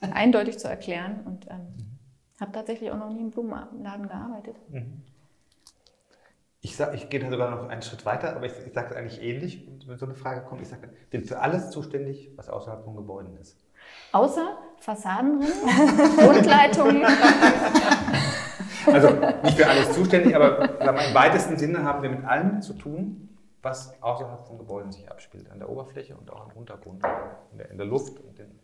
[0.00, 1.98] eindeutig zu erklären und ähm,
[2.40, 4.56] habe tatsächlich auch noch nie im Blumenladen gearbeitet.
[6.62, 8.96] Ich, sag, ich gehe da sogar noch einen Schritt weiter, aber ich, ich sage es
[8.96, 10.62] eigentlich ähnlich, wenn so eine Frage kommt.
[10.62, 13.56] Ich sage, bin für alles zuständig, was außerhalb von Gebäuden ist.
[14.12, 15.52] Außer Fassadenrinnen,
[16.16, 17.04] Grundleitungen.
[18.86, 19.08] Also
[19.42, 23.28] nicht für alles zuständig, aber im weitesten Sinne haben wir mit allem zu tun,
[23.62, 25.50] was außerhalb von Gebäuden sich abspielt.
[25.50, 27.04] An der Oberfläche und auch im Untergrund,
[27.52, 28.58] in der, in der Luft und in,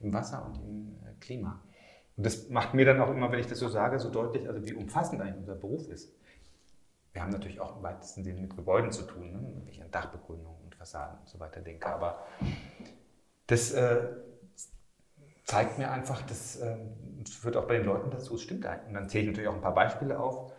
[0.00, 1.60] im Wasser und im äh, Klima.
[2.16, 4.64] Und das macht mir dann auch immer, wenn ich das so sage, so deutlich, also
[4.64, 6.14] wie umfassend eigentlich unser Beruf ist.
[7.12, 9.40] Wir haben natürlich auch im weitesten Sinne mit Gebäuden zu tun, ne?
[9.54, 11.86] wenn ich an Dachbegrünung und Fassaden und so weiter denke.
[11.88, 12.26] Aber
[13.46, 14.06] das äh,
[15.46, 16.60] zeigt mir einfach, das
[17.24, 18.88] führt auch bei den Leuten dazu, es stimmt eigentlich.
[18.88, 20.52] Und dann zähle ich natürlich auch ein paar Beispiele auf,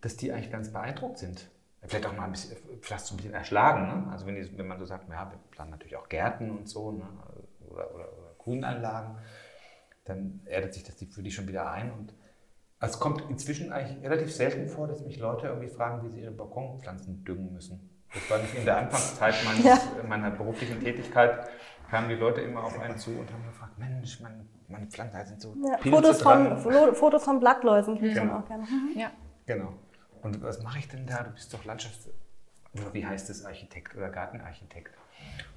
[0.00, 1.50] dass die eigentlich ganz beeindruckt sind.
[1.82, 3.86] Vielleicht auch mal ein bisschen, vielleicht so ein bisschen erschlagen.
[3.86, 4.10] Ne?
[4.10, 6.92] Also wenn, die, wenn, man so sagt, ja, wir planen natürlich auch Gärten und so
[6.92, 7.04] ne?
[7.60, 9.18] oder, oder, oder Grünanlagen,
[10.04, 11.92] dann erdet sich das für die schon wieder ein.
[11.92, 12.14] Und
[12.80, 16.32] es kommt inzwischen eigentlich relativ selten vor, dass mich Leute irgendwie fragen, wie sie ihre
[16.32, 17.90] Balkonpflanzen düngen müssen.
[18.12, 19.78] Das war nicht in der Anfangszeit meines, ja.
[20.06, 21.48] meiner beruflichen Tätigkeit
[21.90, 25.40] kamen die Leute immer auf einen zu und haben gefragt, Mensch, meine, meine Pflanzen sind
[25.40, 28.30] so ja, Fotos, von, Fotos von Blattläusen kriege ich mhm.
[28.30, 28.64] auch gerne.
[28.64, 28.98] Mhm.
[28.98, 29.10] Ja.
[29.46, 29.74] Genau.
[30.22, 31.22] Und was mache ich denn da?
[31.22, 32.10] Du bist doch Landschafts...
[32.74, 33.44] Oder wie heißt es?
[33.44, 34.94] Architekt oder Gartenarchitekt.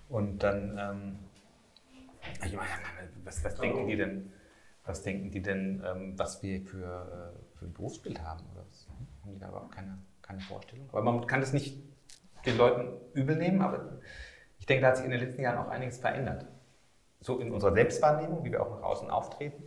[0.09, 0.77] Und dann...
[0.77, 1.19] Ähm,
[2.45, 2.69] ich meine,
[3.23, 4.31] was, was denken die denn,
[4.85, 8.45] was denken die denn, ähm, was wir für, äh, für ein Berufsbild haben?
[8.53, 8.87] Oder was?
[9.23, 10.87] Haben die da überhaupt keine, keine Vorstellung?
[10.91, 11.81] Aber man kann das nicht
[12.45, 13.99] den Leuten übel nehmen, aber
[14.61, 16.45] ich denke, da hat sich in den letzten Jahren auch einiges verändert.
[17.19, 19.63] So in unserer Selbstwahrnehmung, wie wir auch nach außen auftreten,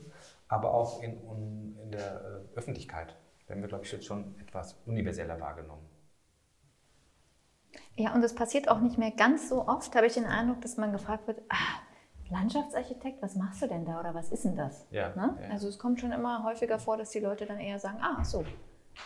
[0.47, 1.18] aber auch in,
[1.82, 3.16] in der äh, Öffentlichkeit.
[3.49, 5.84] Werden wir, glaube ich, jetzt schon etwas universeller wahrgenommen.
[7.97, 10.76] Ja, und es passiert auch nicht mehr ganz so oft, habe ich den Eindruck, dass
[10.76, 11.80] man gefragt wird, ah,
[12.30, 14.86] Landschaftsarchitekt, was machst du denn da oder was ist denn das?
[14.92, 15.36] Ja, ne?
[15.42, 15.49] ja.
[15.51, 18.45] Also es kommt schon immer häufiger vor, dass die Leute dann eher sagen, ah, so.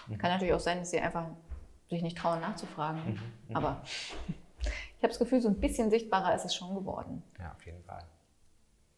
[0.07, 0.19] Mhm.
[0.19, 1.25] Kann natürlich auch sein, dass sie einfach
[1.89, 3.01] sich nicht trauen nachzufragen.
[3.07, 3.21] Mhm.
[3.49, 3.57] mhm.
[3.57, 3.81] Aber
[4.99, 7.23] ich habe das Gefühl, so ein bisschen sichtbarer ist es schon geworden.
[7.39, 8.03] Ja, auf jeden Fall.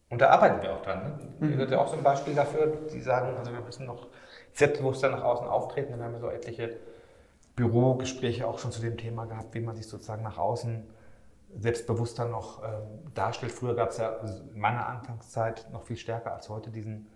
[0.09, 1.03] Und da arbeiten wir auch dran.
[1.03, 1.19] Ne?
[1.39, 1.51] Mhm.
[1.51, 4.07] Ihr seid ja auch so ein Beispiel dafür, die sagen, also wir müssen noch
[4.53, 5.95] selbstbewusster nach außen auftreten.
[5.95, 6.77] Wir haben ja so etliche
[7.55, 10.83] Bürogespräche auch schon zu dem Thema gehabt, wie man sich sozusagen nach außen
[11.59, 13.51] selbstbewusster noch ähm, darstellt.
[13.51, 17.07] Früher gab es ja also in meiner Anfangszeit noch viel stärker als heute diesen,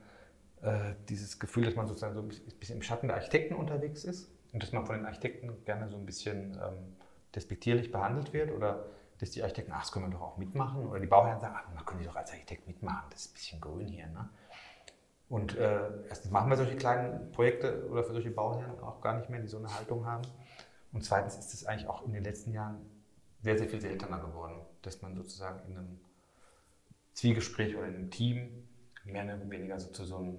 [0.62, 2.30] äh, dieses Gefühl, dass man sozusagen so ein
[2.60, 5.98] bisschen im Schatten der Architekten unterwegs ist und dass man von den Architekten gerne so
[5.98, 6.95] ein bisschen ähm,
[7.36, 8.86] despektierlich behandelt wird oder
[9.20, 10.88] dass die Architekten, ach, das können wir doch auch mitmachen.
[10.88, 13.34] Oder die Bauherren sagen, ach, man können Sie doch als Architekt mitmachen, das ist ein
[13.34, 14.08] bisschen grün hier.
[14.08, 14.30] Ne?
[15.30, 19.30] Und äh, erstens machen wir solche kleinen Projekte oder für solche Bauherren auch gar nicht
[19.30, 20.24] mehr, die so eine Haltung haben.
[20.92, 22.78] Und zweitens ist es eigentlich auch in den letzten Jahren
[23.42, 26.00] sehr, sehr viel seltener geworden, dass man sozusagen in einem
[27.14, 28.68] Zwiegespräch oder in einem Team
[29.04, 30.38] mehr oder weniger so zu so einem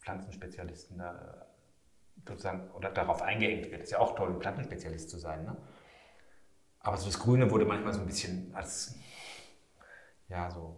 [0.00, 1.46] Pflanzenspezialisten da
[2.26, 3.82] sozusagen oder darauf eingeengt wird.
[3.82, 5.44] Ist ja auch toll, ein Pflanzenspezialist zu sein.
[5.44, 5.56] Ne?
[6.86, 8.94] Aber so das Grüne wurde manchmal so ein bisschen als,
[10.28, 10.76] ja, so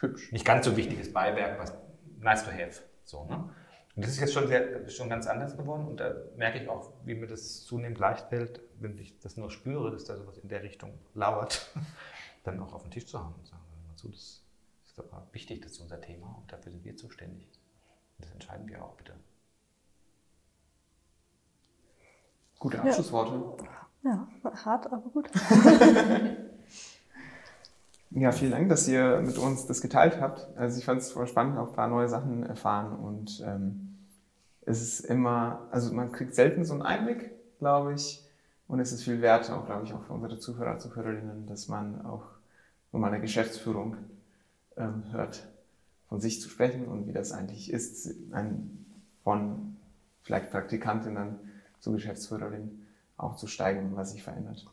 [0.00, 1.74] hübsch, nicht ganz so wichtiges Beiwerk, was
[2.18, 2.80] nice to have.
[3.04, 3.54] So, ne?
[3.94, 6.94] Und das ist jetzt schon, sehr, schon ganz anders geworden und da merke ich auch,
[7.04, 10.48] wie mir das zunehmend leicht fällt, wenn ich das nur spüre, dass da sowas in
[10.48, 11.70] der Richtung lauert,
[12.44, 14.42] dann auch auf den Tisch zu haben und sagen, hör mal zu, das
[14.86, 17.50] ist aber wichtig, das ist unser Thema und dafür sind wir zuständig.
[18.16, 19.12] Und das entscheiden wir auch bitte.
[22.58, 23.62] Gute Abschlussworte.
[23.62, 23.89] Ja.
[24.02, 24.26] Ja,
[24.64, 25.30] hart, aber gut.
[28.10, 30.48] ja, vielen Dank, dass ihr mit uns das geteilt habt.
[30.56, 33.98] Also ich fand es voll spannend, auch ein paar neue Sachen erfahren und ähm,
[34.62, 38.26] es ist immer, also man kriegt selten so einen Einblick, glaube ich,
[38.68, 42.04] und es ist viel wert, auch glaube ich, auch für unsere Zuhörer, Zuhörerinnen, dass man
[42.06, 42.24] auch
[42.92, 43.96] nur mal eine Geschäftsführung
[44.76, 45.46] ähm, hört,
[46.08, 48.86] von sich zu sprechen und wie das eigentlich ist, ein,
[49.24, 49.76] von
[50.22, 51.38] vielleicht Praktikantin dann
[51.80, 52.79] zur Geschäftsführerin
[53.22, 54.66] auch zu steigen, was sich verändert.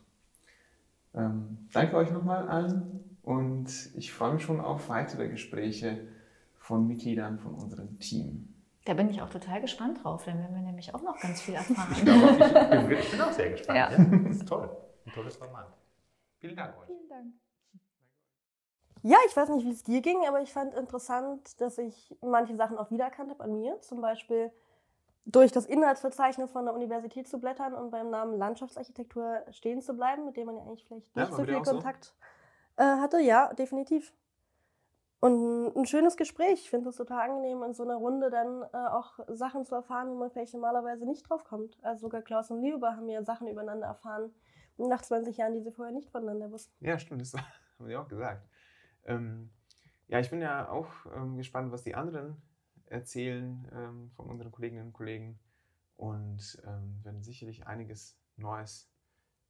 [1.14, 6.06] Ähm, danke euch nochmal allen und ich freue mich schon auf weitere Gespräche
[6.56, 8.54] von Mitgliedern von unserem Team.
[8.84, 11.54] Da bin ich auch total gespannt drauf, dann werden wir nämlich auch noch ganz viel
[11.56, 11.92] erfahren.
[11.92, 13.78] Ich, glaube, ich, bin, ich bin auch sehr gespannt.
[13.78, 13.90] Ja.
[13.90, 14.04] Ja.
[14.28, 14.70] Das ist toll.
[15.04, 15.76] Ein tolles Format.
[16.38, 16.86] Vielen Dank euch.
[16.86, 17.34] Vielen Dank.
[19.02, 22.56] Ja, ich weiß nicht, wie es dir ging, aber ich fand interessant, dass ich manche
[22.56, 23.80] Sachen auch wiedererkannt habe an mir.
[23.80, 24.50] Zum Beispiel
[25.30, 30.24] durch das Inhaltsverzeichnis von der Universität zu blättern und beim Namen Landschaftsarchitektur stehen zu bleiben,
[30.24, 31.72] mit dem man ja eigentlich vielleicht Ja, nicht war so viel auch so?
[31.72, 32.14] Kontakt
[32.76, 33.20] äh, hatte.
[33.20, 34.14] Ja, definitiv.
[35.20, 36.60] Und ein schönes Gespräch.
[36.62, 40.08] Ich finde es total angenehm, in so einer Runde dann äh, auch Sachen zu erfahren,
[40.10, 41.76] wo man vielleicht normalerweise nicht drauf kommt.
[41.82, 44.32] Also sogar Klaus und Liebe haben ja Sachen übereinander erfahren
[44.78, 46.72] nach 20 Jahren, die sie vorher nicht voneinander wussten.
[46.84, 47.34] Ja, stimmt, das
[47.78, 48.48] haben wir auch gesagt.
[49.04, 49.50] Ähm,
[50.06, 52.40] ja, ich bin ja auch ähm, gespannt, was die anderen
[52.90, 55.38] erzählen ähm, von unseren Kolleginnen und Kollegen
[55.96, 58.90] und ähm, werden sicherlich einiges Neues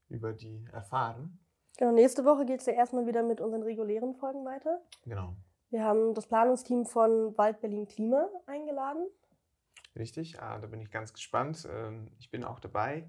[0.09, 1.39] über die erfahren.
[1.76, 4.80] Genau, nächste Woche geht es ja erstmal wieder mit unseren regulären Folgen weiter.
[5.05, 5.36] Genau,
[5.70, 9.07] Wir haben das Planungsteam von Wald Berlin Klima eingeladen.
[9.95, 10.41] richtig.
[10.41, 11.68] Ah, da bin ich ganz gespannt.
[11.70, 13.09] Ähm, ich bin auch dabei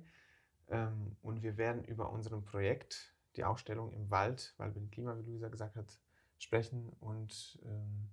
[0.69, 5.23] ähm, und wir werden über unserem Projekt, die Ausstellung im Wald, weil wir Klima, wie
[5.23, 5.99] Luisa gesagt hat,
[6.37, 8.09] sprechen und ähm,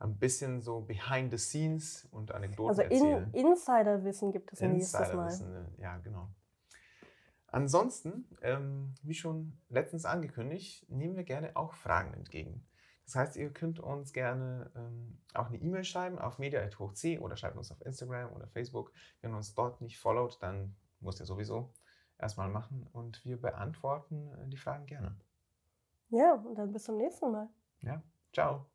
[0.00, 3.30] ein bisschen so behind the scenes und Anekdoten Also erzählen.
[3.32, 5.26] in, Insiderwissen gibt es nächstes Mal.
[5.26, 6.28] Insiderwissen, äh, ja, genau.
[7.46, 12.66] Ansonsten, ähm, wie schon letztens angekündigt, nehmen wir gerne auch Fragen entgegen.
[13.04, 17.56] Das heißt, ihr könnt uns gerne ähm, auch eine E-Mail schreiben auf media.hochc oder schreibt
[17.56, 18.92] uns auf Instagram oder Facebook.
[19.20, 21.74] Wenn ihr uns dort nicht followt, dann müsst ihr sowieso
[22.18, 25.16] erstmal machen und wir beantworten äh, die Fragen gerne.
[26.10, 27.48] Ja, und dann bis zum nächsten Mal.
[27.80, 28.69] Ja, ciao.